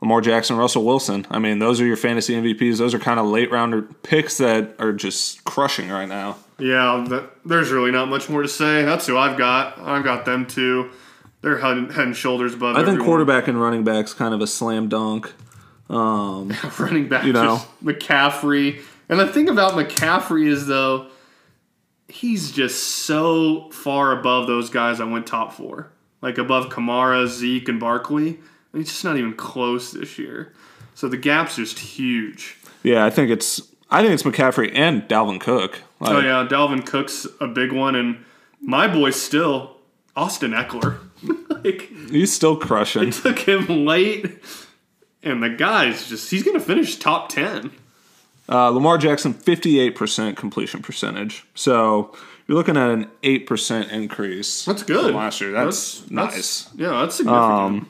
Lamar 0.00 0.20
Jackson, 0.20 0.56
Russell 0.56 0.84
Wilson. 0.84 1.24
I 1.30 1.38
mean, 1.38 1.60
those 1.60 1.80
are 1.80 1.86
your 1.86 1.96
fantasy 1.96 2.34
MVPs. 2.34 2.78
Those 2.78 2.94
are 2.94 2.98
kind 2.98 3.20
of 3.20 3.26
late 3.26 3.52
rounder 3.52 3.82
picks 3.82 4.38
that 4.38 4.74
are 4.80 4.92
just 4.92 5.44
crushing 5.44 5.88
right 5.88 6.08
now. 6.08 6.36
Yeah, 6.58 7.06
th 7.08 7.22
there's 7.44 7.70
really 7.70 7.92
not 7.92 8.08
much 8.08 8.28
more 8.28 8.42
to 8.42 8.48
say. 8.48 8.84
That's 8.84 9.06
who 9.06 9.16
I've 9.16 9.38
got. 9.38 9.78
I've 9.78 10.02
got 10.02 10.24
them 10.24 10.46
too. 10.46 10.90
They're 11.42 11.58
head, 11.58 11.92
head 11.92 12.06
and 12.06 12.16
shoulders 12.16 12.54
above. 12.54 12.74
I 12.74 12.80
think 12.80 12.88
everyone. 12.88 13.06
quarterback 13.06 13.46
and 13.46 13.60
running 13.60 13.84
back's 13.84 14.12
kind 14.12 14.34
of 14.34 14.40
a 14.40 14.48
slam 14.48 14.88
dunk. 14.88 15.32
Um, 15.88 16.52
running 16.78 17.08
back, 17.08 17.24
you 17.24 17.32
know. 17.32 17.60
McCaffrey. 17.82 18.80
And 19.08 19.20
the 19.20 19.26
thing 19.26 19.48
about 19.48 19.72
McCaffrey 19.72 20.46
is 20.46 20.66
though, 20.66 21.08
he's 22.08 22.52
just 22.52 22.82
so 22.82 23.70
far 23.70 24.18
above 24.18 24.46
those 24.46 24.70
guys 24.70 25.00
I 25.00 25.04
went 25.04 25.26
top 25.26 25.52
four, 25.52 25.90
like 26.22 26.38
above 26.38 26.70
Kamara, 26.70 27.26
Zeke, 27.26 27.68
and 27.68 27.80
Barkley. 27.80 28.38
He's 28.72 28.88
just 28.88 29.04
not 29.04 29.16
even 29.16 29.34
close 29.34 29.92
this 29.92 30.18
year. 30.18 30.52
So 30.94 31.08
the 31.08 31.16
gap's 31.16 31.56
just 31.56 31.78
huge. 31.78 32.56
Yeah, 32.82 33.04
I 33.04 33.10
think 33.10 33.30
it's 33.30 33.60
I 33.90 34.02
think 34.02 34.14
it's 34.14 34.22
McCaffrey 34.22 34.70
and 34.74 35.02
Dalvin 35.08 35.40
Cook. 35.40 35.80
Oh, 36.00 36.06
like, 36.06 36.14
Oh 36.14 36.20
yeah, 36.20 36.46
Dalvin 36.48 36.84
Cook's 36.84 37.26
a 37.40 37.46
big 37.46 37.72
one, 37.72 37.94
and 37.94 38.24
my 38.60 38.88
boy 38.88 39.10
still 39.10 39.76
Austin 40.16 40.52
Ekeler. 40.52 40.98
like 41.64 41.90
He's 42.10 42.32
still 42.32 42.56
crushing. 42.56 43.08
It 43.08 43.14
took 43.14 43.38
him 43.38 43.84
late, 43.84 44.42
and 45.24 45.42
the 45.42 45.50
guy's 45.50 46.08
just—he's 46.08 46.42
going 46.42 46.58
to 46.58 46.64
finish 46.64 46.96
top 46.96 47.28
ten. 47.28 47.70
Uh, 48.48 48.68
Lamar 48.68 48.98
Jackson, 48.98 49.32
58% 49.32 50.36
completion 50.36 50.82
percentage. 50.82 51.46
So 51.54 52.14
you're 52.46 52.56
looking 52.58 52.76
at 52.76 52.90
an 52.90 53.10
8% 53.22 53.90
increase. 53.90 54.66
That's 54.66 54.82
good. 54.82 55.14
Last 55.14 55.40
year. 55.40 55.50
That's, 55.52 56.10
nice. 56.10 56.68
yeah, 56.74 56.90
that's 57.00 57.16
significant. 57.16 57.88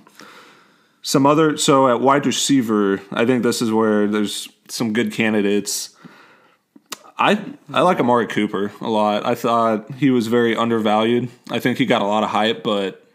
Some 1.03 1.27
other, 1.27 1.57
so 1.57 1.88
at 1.88 2.01
wide 2.01 2.25
receiver, 2.25 3.01
I 3.11 3.27
think 3.27 3.42
this 3.42 3.61
is 3.61 3.73
where 3.73 4.07
there's 4.07 4.49
some 4.68 4.92
good 4.92 5.12
candidates. 5.12 5.90
I 7.18 7.44
I 7.73 7.83
like 7.83 8.01
Amari 8.01 8.27
Cooper 8.27 8.73
a 8.81 8.88
lot. 8.88 9.25
I 9.25 9.35
thought 9.35 9.92
he 9.94 10.11
was 10.11 10.27
very 10.27 10.57
undervalued. 10.57 11.29
I 11.51 11.61
think 11.61 11.79
he 11.79 11.87
got 11.87 12.03
a 12.03 12.07
lot 12.07 12.25
of 12.25 12.31
hype, 12.31 12.64
but 12.64 13.07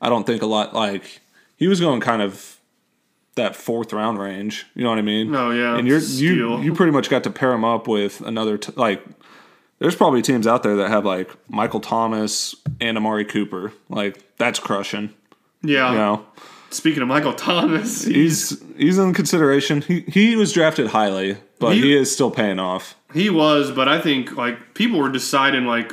I 0.00 0.08
don't 0.08 0.24
think 0.24 0.42
a 0.42 0.46
lot 0.46 0.74
like 0.74 1.20
he 1.56 1.68
was 1.68 1.80
going 1.80 2.00
kind 2.00 2.22
of 2.22 2.53
that 3.36 3.56
fourth 3.56 3.92
round 3.92 4.18
range. 4.18 4.66
You 4.74 4.84
know 4.84 4.90
what 4.90 4.98
I 4.98 5.02
mean? 5.02 5.34
Oh, 5.34 5.50
yeah, 5.50 5.76
and 5.76 5.86
you're 5.88 6.00
steal. 6.00 6.58
you 6.58 6.62
you 6.62 6.74
pretty 6.74 6.92
much 6.92 7.08
got 7.10 7.24
to 7.24 7.30
pair 7.30 7.52
him 7.52 7.64
up 7.64 7.86
with 7.88 8.20
another 8.20 8.58
t- 8.58 8.72
like. 8.76 9.04
There's 9.80 9.96
probably 9.96 10.22
teams 10.22 10.46
out 10.46 10.62
there 10.62 10.76
that 10.76 10.88
have 10.88 11.04
like 11.04 11.30
Michael 11.50 11.80
Thomas 11.80 12.54
and 12.80 12.96
Amari 12.96 13.24
Cooper. 13.24 13.72
Like 13.88 14.36
that's 14.38 14.58
crushing. 14.60 15.12
yeah. 15.62 15.90
You 15.90 15.98
know, 15.98 16.26
Speaking 16.70 17.02
of 17.02 17.08
Michael 17.08 17.34
Thomas, 17.34 18.04
he, 18.04 18.14
he's 18.14 18.62
he's 18.76 18.98
in 18.98 19.12
consideration. 19.14 19.82
He 19.82 20.00
he 20.02 20.36
was 20.36 20.52
drafted 20.52 20.88
highly, 20.88 21.36
but 21.58 21.74
He- 21.74 21.82
he 21.82 21.96
is 21.96 22.10
still 22.12 22.30
paying 22.30 22.58
off. 22.60 22.96
he 23.12 23.28
was, 23.30 23.72
but 23.72 23.88
I 23.88 24.00
think 24.00 24.36
like 24.36 24.74
people 24.74 25.00
were 25.00 25.10
deciding 25.10 25.66
like 25.66 25.92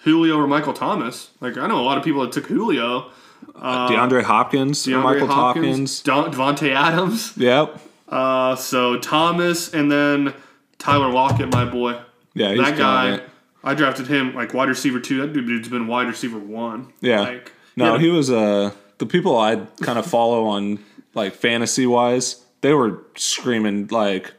Julio 0.00 0.36
or 0.38 0.46
Michael 0.46 0.74
Thomas. 0.74 1.30
Like 1.40 1.56
I 1.56 1.66
know 1.66 1.80
a 1.80 1.82
lot 1.86 1.96
of 1.98 2.04
people 2.04 2.20
that 2.22 2.32
took 2.32 2.46
Julio, 2.46 3.10
DeAndre 3.54 4.22
Hopkins, 4.22 4.86
DeAndre 4.86 5.02
Michael 5.02 5.26
Hopkins, 5.28 5.66
Hopkins. 5.66 6.02
Don, 6.02 6.32
Davante 6.32 6.74
Adams. 6.74 7.36
Yep. 7.36 7.80
Uh, 8.08 8.56
so 8.56 8.98
Thomas 8.98 9.72
and 9.72 9.90
then 9.90 10.34
Tyler 10.78 11.10
Lockett, 11.10 11.52
my 11.52 11.64
boy. 11.64 12.00
Yeah, 12.34 12.50
he's 12.50 12.58
that 12.58 12.76
guy, 12.76 13.14
it. 13.14 13.28
I 13.62 13.74
drafted 13.74 14.06
him 14.06 14.34
like 14.34 14.52
wide 14.54 14.68
receiver 14.68 15.00
two. 15.00 15.20
That 15.20 15.32
dude's 15.32 15.68
been 15.68 15.86
wide 15.86 16.06
receiver 16.06 16.38
one. 16.38 16.92
Yeah. 17.00 17.20
Like, 17.20 17.52
No, 17.76 17.94
yeah, 17.94 18.00
he 18.00 18.08
was 18.08 18.30
uh 18.30 18.72
the 18.98 19.06
people 19.06 19.38
I 19.38 19.56
kind 19.82 19.98
of 19.98 20.06
follow 20.06 20.44
on 20.44 20.78
like 21.14 21.34
fantasy 21.34 21.86
wise, 21.86 22.44
they 22.60 22.74
were 22.74 23.02
screaming 23.16 23.88
like 23.88 24.32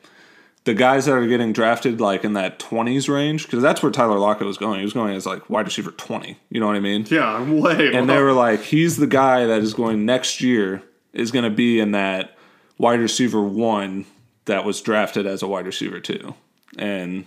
the 0.66 0.74
guys 0.74 1.06
that 1.06 1.14
are 1.14 1.28
getting 1.28 1.54
drafted 1.54 2.02
like 2.02 2.24
in 2.24 2.34
that 2.34 2.60
20s 2.60 3.08
range 3.08 3.46
because 3.46 3.62
that's 3.62 3.82
where 3.82 3.92
Tyler 3.92 4.18
Lockett 4.20 4.48
was 4.48 4.58
going. 4.58 4.80
He 4.80 4.84
was 4.84 4.94
going 4.94 5.16
as 5.16 5.26
like 5.26 5.50
wide 5.50 5.66
receiver 5.66 5.92
20. 5.92 6.38
You 6.50 6.60
know 6.60 6.68
what 6.68 6.76
I 6.76 6.80
mean? 6.80 7.06
yeah, 7.10 7.42
way. 7.50 7.94
And 7.94 8.10
they 8.10 8.22
were 8.22 8.34
like, 8.34 8.62
he's 8.62 8.98
the 8.98 9.08
guy 9.08 9.46
that 9.46 9.62
is 9.62 9.74
going 9.74 10.06
next 10.06 10.42
year 10.42 10.84
is 11.14 11.32
going 11.32 11.46
to 11.46 11.56
be 11.56 11.80
in 11.80 11.92
that 11.92 12.36
wide 12.78 13.00
receiver 13.00 13.42
one 13.42 14.06
that 14.46 14.66
was 14.66 14.82
drafted 14.82 15.26
as 15.26 15.42
a 15.42 15.48
wide 15.48 15.66
receiver 15.66 16.00
two, 16.00 16.36
and 16.78 17.26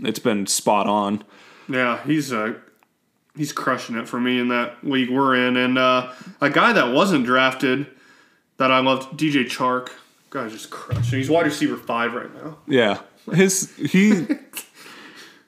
it's 0.00 0.18
been 0.18 0.46
spot 0.46 0.86
on. 0.86 1.24
Yeah, 1.68 2.02
he's 2.04 2.32
uh, 2.32 2.54
he's 3.36 3.52
crushing 3.52 3.96
it 3.96 4.08
for 4.08 4.20
me 4.20 4.38
in 4.38 4.48
that 4.48 4.84
league 4.84 5.10
we're 5.10 5.34
in, 5.34 5.56
and 5.56 5.78
uh, 5.78 6.12
a 6.40 6.50
guy 6.50 6.72
that 6.72 6.92
wasn't 6.92 7.24
drafted 7.24 7.86
that 8.58 8.70
I 8.70 8.80
loved, 8.80 9.18
DJ 9.18 9.44
Chark. 9.44 9.90
God, 10.30 10.50
just 10.50 10.70
crushing. 10.70 11.18
He's 11.18 11.28
wide 11.30 11.46
receiver 11.46 11.76
five 11.76 12.14
right 12.14 12.32
now. 12.34 12.58
Yeah, 12.66 13.00
his 13.32 13.74
he 13.76 14.26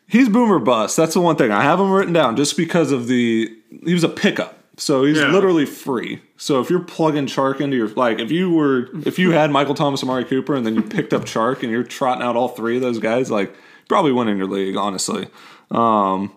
he's 0.08 0.28
boomer 0.28 0.58
bust. 0.58 0.96
That's 0.96 1.14
the 1.14 1.20
one 1.20 1.36
thing 1.36 1.50
I 1.52 1.62
have 1.62 1.78
him 1.80 1.90
written 1.90 2.12
down 2.12 2.36
just 2.36 2.56
because 2.56 2.90
of 2.92 3.06
the 3.06 3.56
he 3.84 3.94
was 3.94 4.04
a 4.04 4.08
pickup. 4.08 4.58
So 4.78 5.04
he's 5.04 5.18
Yeah. 5.18 5.30
literally 5.30 5.66
free. 5.66 6.22
So 6.38 6.60
if 6.60 6.70
you're 6.70 6.80
plugging 6.82 7.26
Chark 7.26 7.60
into 7.60 7.76
your 7.76 7.88
like, 7.88 8.18
if 8.18 8.30
you 8.32 8.50
were 8.50 8.88
if 9.06 9.18
you 9.18 9.30
had 9.32 9.50
Michael 9.50 9.74
Thomas, 9.74 10.02
Amari 10.02 10.24
Cooper, 10.24 10.54
and 10.54 10.66
then 10.66 10.74
you 10.74 10.82
picked 10.82 11.12
up 11.12 11.22
Chark 11.22 11.62
and 11.62 11.70
you're 11.70 11.84
trotting 11.84 12.22
out 12.24 12.36
all 12.36 12.48
three 12.48 12.76
of 12.76 12.82
those 12.82 12.98
guys, 12.98 13.30
like 13.30 13.54
probably 13.88 14.12
winning 14.12 14.38
your 14.38 14.46
league, 14.48 14.76
honestly. 14.76 15.28
Um, 15.70 16.32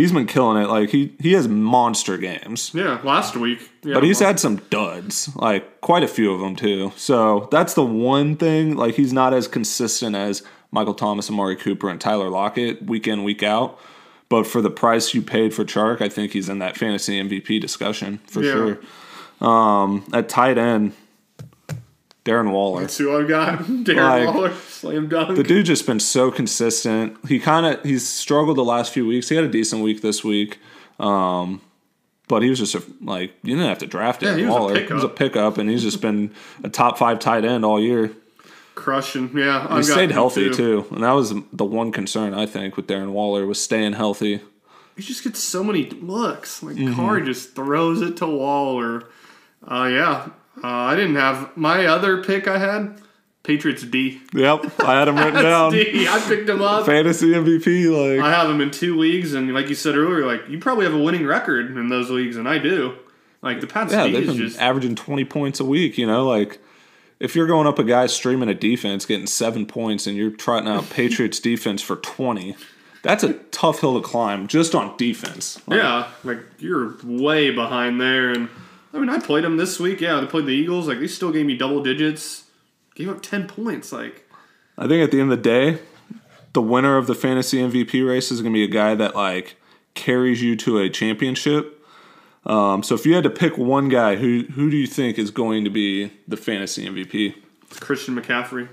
he's 0.00 0.12
been 0.12 0.26
killing 0.26 0.62
it. 0.62 0.68
Like 0.68 0.90
he 0.90 1.12
he 1.20 1.32
has 1.34 1.46
monster 1.48 2.16
games. 2.18 2.70
Yeah, 2.74 3.00
last 3.04 3.36
week. 3.36 3.70
Yeah, 3.82 3.94
But 3.94 4.02
he's 4.04 4.18
had 4.20 4.40
some 4.40 4.56
duds, 4.70 5.28
like 5.36 5.80
quite 5.80 6.02
a 6.02 6.08
few 6.08 6.32
of 6.32 6.40
them 6.40 6.56
too. 6.56 6.92
So 6.96 7.48
that's 7.50 7.74
the 7.74 7.84
one 7.84 8.36
thing. 8.36 8.76
Like 8.76 8.94
he's 8.94 9.12
not 9.12 9.32
as 9.34 9.46
consistent 9.48 10.16
as 10.16 10.42
Michael 10.72 10.94
Thomas, 10.94 11.28
Amari 11.30 11.56
Cooper, 11.56 11.88
and 11.88 12.00
Tyler 12.00 12.28
Lockett 12.30 12.82
week 12.84 13.06
in 13.06 13.24
week 13.24 13.42
out. 13.42 13.78
But 14.28 14.46
for 14.46 14.62
the 14.62 14.70
price 14.70 15.12
you 15.14 15.22
paid 15.22 15.52
for 15.54 15.64
Chark, 15.64 16.00
I 16.00 16.08
think 16.08 16.32
he's 16.32 16.48
in 16.48 16.60
that 16.60 16.76
fantasy 16.76 17.20
MVP 17.20 17.60
discussion 17.60 18.20
for 18.28 18.42
Yeah. 18.42 18.52
sure. 18.52 18.78
Um, 19.40 20.04
at 20.12 20.28
tight 20.28 20.58
end, 20.58 20.92
Darren 22.30 22.52
Waller. 22.52 22.80
That's 22.82 22.96
who 22.98 23.16
I've 23.16 23.28
got. 23.28 23.58
Darren 23.60 24.26
Like, 24.26 24.34
Waller, 24.34 24.54
slam 24.54 25.08
dunk. 25.08 25.36
The 25.36 25.42
dude 25.42 25.66
just 25.66 25.86
been 25.86 26.00
so 26.00 26.30
consistent. 26.30 27.16
He 27.28 27.38
kind 27.40 27.66
of 27.66 27.82
he's 27.84 28.06
struggled 28.08 28.56
the 28.56 28.64
last 28.64 28.92
few 28.92 29.06
weeks. 29.06 29.28
He 29.28 29.34
had 29.36 29.44
a 29.44 29.48
decent 29.48 29.82
week 29.82 30.02
this 30.02 30.22
week, 30.22 30.58
um, 30.98 31.60
but 32.28 32.42
he 32.42 32.50
was 32.50 32.58
just 32.58 32.74
a, 32.74 32.82
like 33.02 33.32
you 33.42 33.54
didn't 33.56 33.68
have 33.68 33.78
to 33.78 33.86
draft 33.86 34.22
Yeah, 34.22 34.32
him. 34.32 34.38
he 34.38 34.44
was 34.46 34.54
Waller. 34.54 34.80
He 34.80 34.92
was 34.92 35.04
a 35.04 35.08
pickup. 35.08 35.58
and 35.58 35.68
he's 35.68 35.82
just 35.82 36.00
been 36.00 36.32
a 36.62 36.68
top 36.68 36.98
five 36.98 37.18
tight 37.18 37.44
end 37.44 37.64
all 37.64 37.80
year. 37.80 38.12
Crushing. 38.74 39.30
Yeah, 39.36 39.60
He 39.62 39.64
I've 39.64 39.68
got 39.68 39.84
stayed 39.84 40.10
healthy 40.10 40.50
too. 40.50 40.86
and 40.92 41.02
that 41.02 41.12
was 41.12 41.34
the 41.52 41.64
one 41.64 41.92
concern 41.92 42.32
I 42.34 42.46
think 42.46 42.76
with 42.76 42.86
Darren 42.86 43.10
Waller 43.12 43.44
was 43.46 43.62
staying 43.62 43.94
healthy. 43.94 44.40
He 44.96 45.02
just 45.02 45.24
gets 45.24 45.38
so 45.40 45.62
many 45.64 45.88
looks. 45.90 46.62
Like 46.62 46.76
Mm-hmm. 46.76 46.94
Carr 46.94 47.20
just 47.20 47.54
throws 47.54 48.00
it 48.02 48.16
to 48.18 48.26
Waller. 48.26 49.04
Uh, 49.66 49.88
yeah, 49.92 50.28
uh, 50.62 50.66
I 50.66 50.96
didn't 50.96 51.16
have 51.16 51.56
my 51.56 51.86
other 51.86 52.22
pick. 52.22 52.48
I 52.48 52.58
had 52.58 53.00
Patriots 53.42 53.82
D. 53.82 54.20
Yep, 54.34 54.80
I 54.80 54.98
had 54.98 55.08
him 55.08 55.16
written 55.16 55.42
down. 55.42 55.72
D. 55.72 56.06
I 56.08 56.20
picked 56.20 56.48
him 56.48 56.62
up. 56.62 56.86
Fantasy 56.86 57.32
MVP, 57.32 58.16
like 58.16 58.24
I 58.24 58.30
have 58.30 58.50
him 58.50 58.60
in 58.60 58.70
two 58.70 58.98
leagues, 58.98 59.34
and 59.34 59.52
like 59.54 59.68
you 59.68 59.74
said 59.74 59.96
earlier, 59.96 60.26
like 60.26 60.48
you 60.48 60.58
probably 60.58 60.84
have 60.84 60.94
a 60.94 61.02
winning 61.02 61.26
record 61.26 61.76
in 61.76 61.88
those 61.88 62.10
leagues, 62.10 62.36
and 62.36 62.48
I 62.48 62.58
do. 62.58 62.96
Like 63.42 63.60
the 63.60 63.66
Pats 63.66 63.92
yeah, 63.92 64.06
D 64.06 64.12
they've 64.12 64.22
is 64.22 64.28
been 64.28 64.36
just 64.36 64.60
averaging 64.60 64.94
twenty 64.96 65.24
points 65.24 65.60
a 65.60 65.64
week. 65.64 65.96
You 65.96 66.06
know, 66.06 66.26
like 66.26 66.58
if 67.18 67.34
you're 67.34 67.46
going 67.46 67.66
up 67.66 67.78
a 67.78 67.84
guy 67.84 68.06
streaming 68.06 68.48
a 68.50 68.54
defense, 68.54 69.06
getting 69.06 69.26
seven 69.26 69.64
points, 69.66 70.06
and 70.06 70.16
you're 70.16 70.30
trotting 70.30 70.68
out 70.68 70.90
Patriots 70.90 71.40
defense 71.40 71.80
for 71.80 71.96
twenty, 71.96 72.56
that's 73.02 73.24
a 73.24 73.34
tough 73.50 73.80
hill 73.80 74.00
to 74.00 74.06
climb 74.06 74.46
just 74.46 74.74
on 74.74 74.94
defense. 74.98 75.60
Like, 75.66 75.78
yeah, 75.78 76.08
like 76.24 76.40
you're 76.58 76.96
way 77.02 77.50
behind 77.50 77.98
there. 78.00 78.30
And 78.30 78.50
I 78.92 78.98
mean, 78.98 79.08
I 79.08 79.18
played 79.20 79.44
them 79.44 79.56
this 79.56 79.78
week. 79.78 80.00
Yeah, 80.00 80.20
they 80.20 80.26
played 80.26 80.46
the 80.46 80.52
Eagles. 80.52 80.88
Like 80.88 80.98
they 80.98 81.06
still 81.06 81.30
gave 81.32 81.46
me 81.46 81.56
double 81.56 81.82
digits. 81.82 82.44
Gave 82.94 83.08
up 83.08 83.22
ten 83.22 83.46
points. 83.46 83.92
Like 83.92 84.28
I 84.76 84.86
think 84.88 85.02
at 85.04 85.10
the 85.10 85.20
end 85.20 85.32
of 85.32 85.38
the 85.38 85.42
day, 85.42 85.78
the 86.52 86.62
winner 86.62 86.96
of 86.96 87.06
the 87.06 87.14
fantasy 87.14 87.58
MVP 87.58 88.06
race 88.06 88.30
is 88.30 88.40
going 88.42 88.52
to 88.52 88.56
be 88.56 88.64
a 88.64 88.68
guy 88.68 88.94
that 88.96 89.14
like 89.14 89.56
carries 89.94 90.42
you 90.42 90.56
to 90.56 90.78
a 90.78 90.88
championship. 90.90 91.76
Um, 92.46 92.82
so 92.82 92.94
if 92.94 93.04
you 93.04 93.14
had 93.14 93.24
to 93.24 93.30
pick 93.30 93.58
one 93.58 93.88
guy, 93.88 94.16
who 94.16 94.44
who 94.54 94.70
do 94.70 94.76
you 94.76 94.86
think 94.86 95.18
is 95.18 95.30
going 95.30 95.64
to 95.64 95.70
be 95.70 96.10
the 96.26 96.36
fantasy 96.36 96.86
MVP? 96.86 97.34
Christian 97.80 98.16
McCaffrey. 98.20 98.68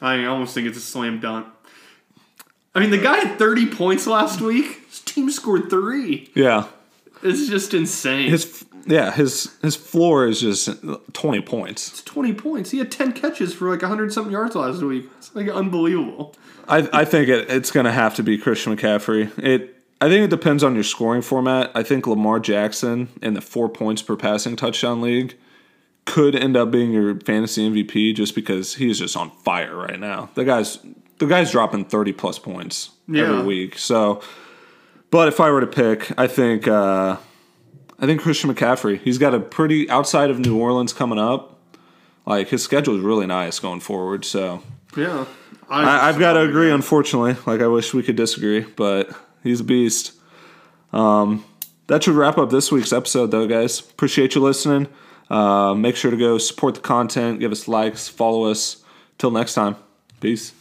I 0.00 0.24
almost 0.24 0.54
think 0.54 0.66
it's 0.66 0.78
a 0.78 0.80
slam 0.80 1.20
dunk. 1.20 1.46
I 2.74 2.78
mean, 2.80 2.90
the 2.90 2.98
guy 2.98 3.16
had 3.18 3.38
30 3.38 3.66
points 3.66 4.06
last 4.06 4.40
week. 4.40 4.86
His 4.88 5.00
team 5.00 5.28
scored 5.30 5.68
three. 5.68 6.30
Yeah, 6.34 6.68
It's 7.22 7.48
just 7.48 7.74
insane. 7.74 8.30
his 8.30 8.64
yeah 8.86 9.12
his 9.12 9.54
his 9.62 9.76
floor 9.76 10.26
is 10.26 10.40
just 10.40 10.68
twenty 11.12 11.40
points. 11.40 11.88
it's 11.88 12.02
20 12.02 12.32
points. 12.34 12.70
He 12.70 12.78
had 12.78 12.90
10 12.90 13.12
catches 13.12 13.54
for 13.54 13.68
like 13.70 13.82
100 13.82 14.12
something 14.12 14.32
yards 14.32 14.54
last 14.54 14.82
week. 14.82 15.08
It's 15.18 15.34
like 15.34 15.48
unbelievable. 15.48 16.34
I 16.68 16.88
I 16.92 17.04
think 17.04 17.28
it, 17.28 17.50
it's 17.50 17.70
going 17.70 17.86
to 17.86 17.92
have 17.92 18.14
to 18.16 18.22
be 18.22 18.38
Christian 18.38 18.76
McCaffrey. 18.76 19.30
It 19.38 19.76
I 20.00 20.08
think 20.08 20.24
it 20.24 20.30
depends 20.30 20.64
on 20.64 20.74
your 20.74 20.84
scoring 20.84 21.20
format. 21.22 21.70
I 21.74 21.82
think 21.82 22.06
Lamar 22.06 22.40
Jackson 22.40 23.08
in 23.20 23.34
the 23.34 23.40
four 23.42 23.68
points 23.68 24.00
per 24.02 24.16
passing 24.16 24.56
touchdown 24.56 25.00
league 25.02 25.34
could 26.06 26.34
end 26.34 26.56
up 26.56 26.70
being 26.70 26.90
your 26.92 27.20
fantasy 27.20 27.68
MVP 27.68 28.14
just 28.16 28.34
because 28.34 28.76
he 28.76 28.88
is 28.90 28.98
just 28.98 29.16
on 29.16 29.30
fire 29.30 29.76
right 29.76 30.00
now. 30.00 30.30
The 30.34 30.44
guy's 30.44 30.78
the 31.18 31.26
guy's 31.26 31.50
dropping 31.52 31.84
thirty 31.84 32.12
plus 32.12 32.38
points 32.38 32.90
Yeah. 33.06 33.24
every 33.24 33.42
week. 33.44 33.78
So, 33.78 34.22
but 35.10 35.28
if 35.28 35.38
I 35.38 35.50
were 35.50 35.60
to 35.60 35.66
pick, 35.66 36.10
I 36.18 36.26
think 36.26 36.66
uh, 36.66 37.16
I 38.00 38.06
think 38.06 38.20
Christian 38.22 38.52
McCaffrey. 38.52 39.00
He's 39.00 39.18
got 39.18 39.34
a 39.34 39.40
pretty 39.40 39.88
outside 39.90 40.30
of 40.30 40.38
New 40.38 40.58
Orleans 40.58 40.92
coming 40.92 41.18
up. 41.18 41.58
Like 42.26 42.48
his 42.48 42.62
schedule 42.62 42.96
is 42.96 43.02
really 43.02 43.26
nice 43.26 43.58
going 43.58 43.80
forward. 43.80 44.24
So 44.24 44.62
Yeah. 44.96 45.26
I, 45.68 46.08
I've 46.08 46.18
got 46.18 46.32
to 46.32 46.40
agree, 46.40 46.70
unfortunately. 46.70 47.36
Like, 47.46 47.60
I 47.60 47.68
wish 47.68 47.94
we 47.94 48.02
could 48.02 48.16
disagree, 48.16 48.60
but 48.60 49.10
he's 49.44 49.60
a 49.60 49.64
beast. 49.64 50.12
Um, 50.92 51.44
that 51.86 52.02
should 52.02 52.14
wrap 52.16 52.38
up 52.38 52.50
this 52.50 52.72
week's 52.72 52.92
episode, 52.92 53.30
though, 53.30 53.46
guys. 53.46 53.78
Appreciate 53.78 54.34
you 54.34 54.40
listening. 54.40 54.88
Uh, 55.28 55.74
make 55.74 55.94
sure 55.94 56.10
to 56.10 56.16
go 56.16 56.38
support 56.38 56.74
the 56.74 56.80
content, 56.80 57.38
give 57.38 57.52
us 57.52 57.68
likes, 57.68 58.08
follow 58.08 58.46
us. 58.46 58.82
Till 59.16 59.30
next 59.30 59.54
time, 59.54 59.76
peace. 60.20 60.52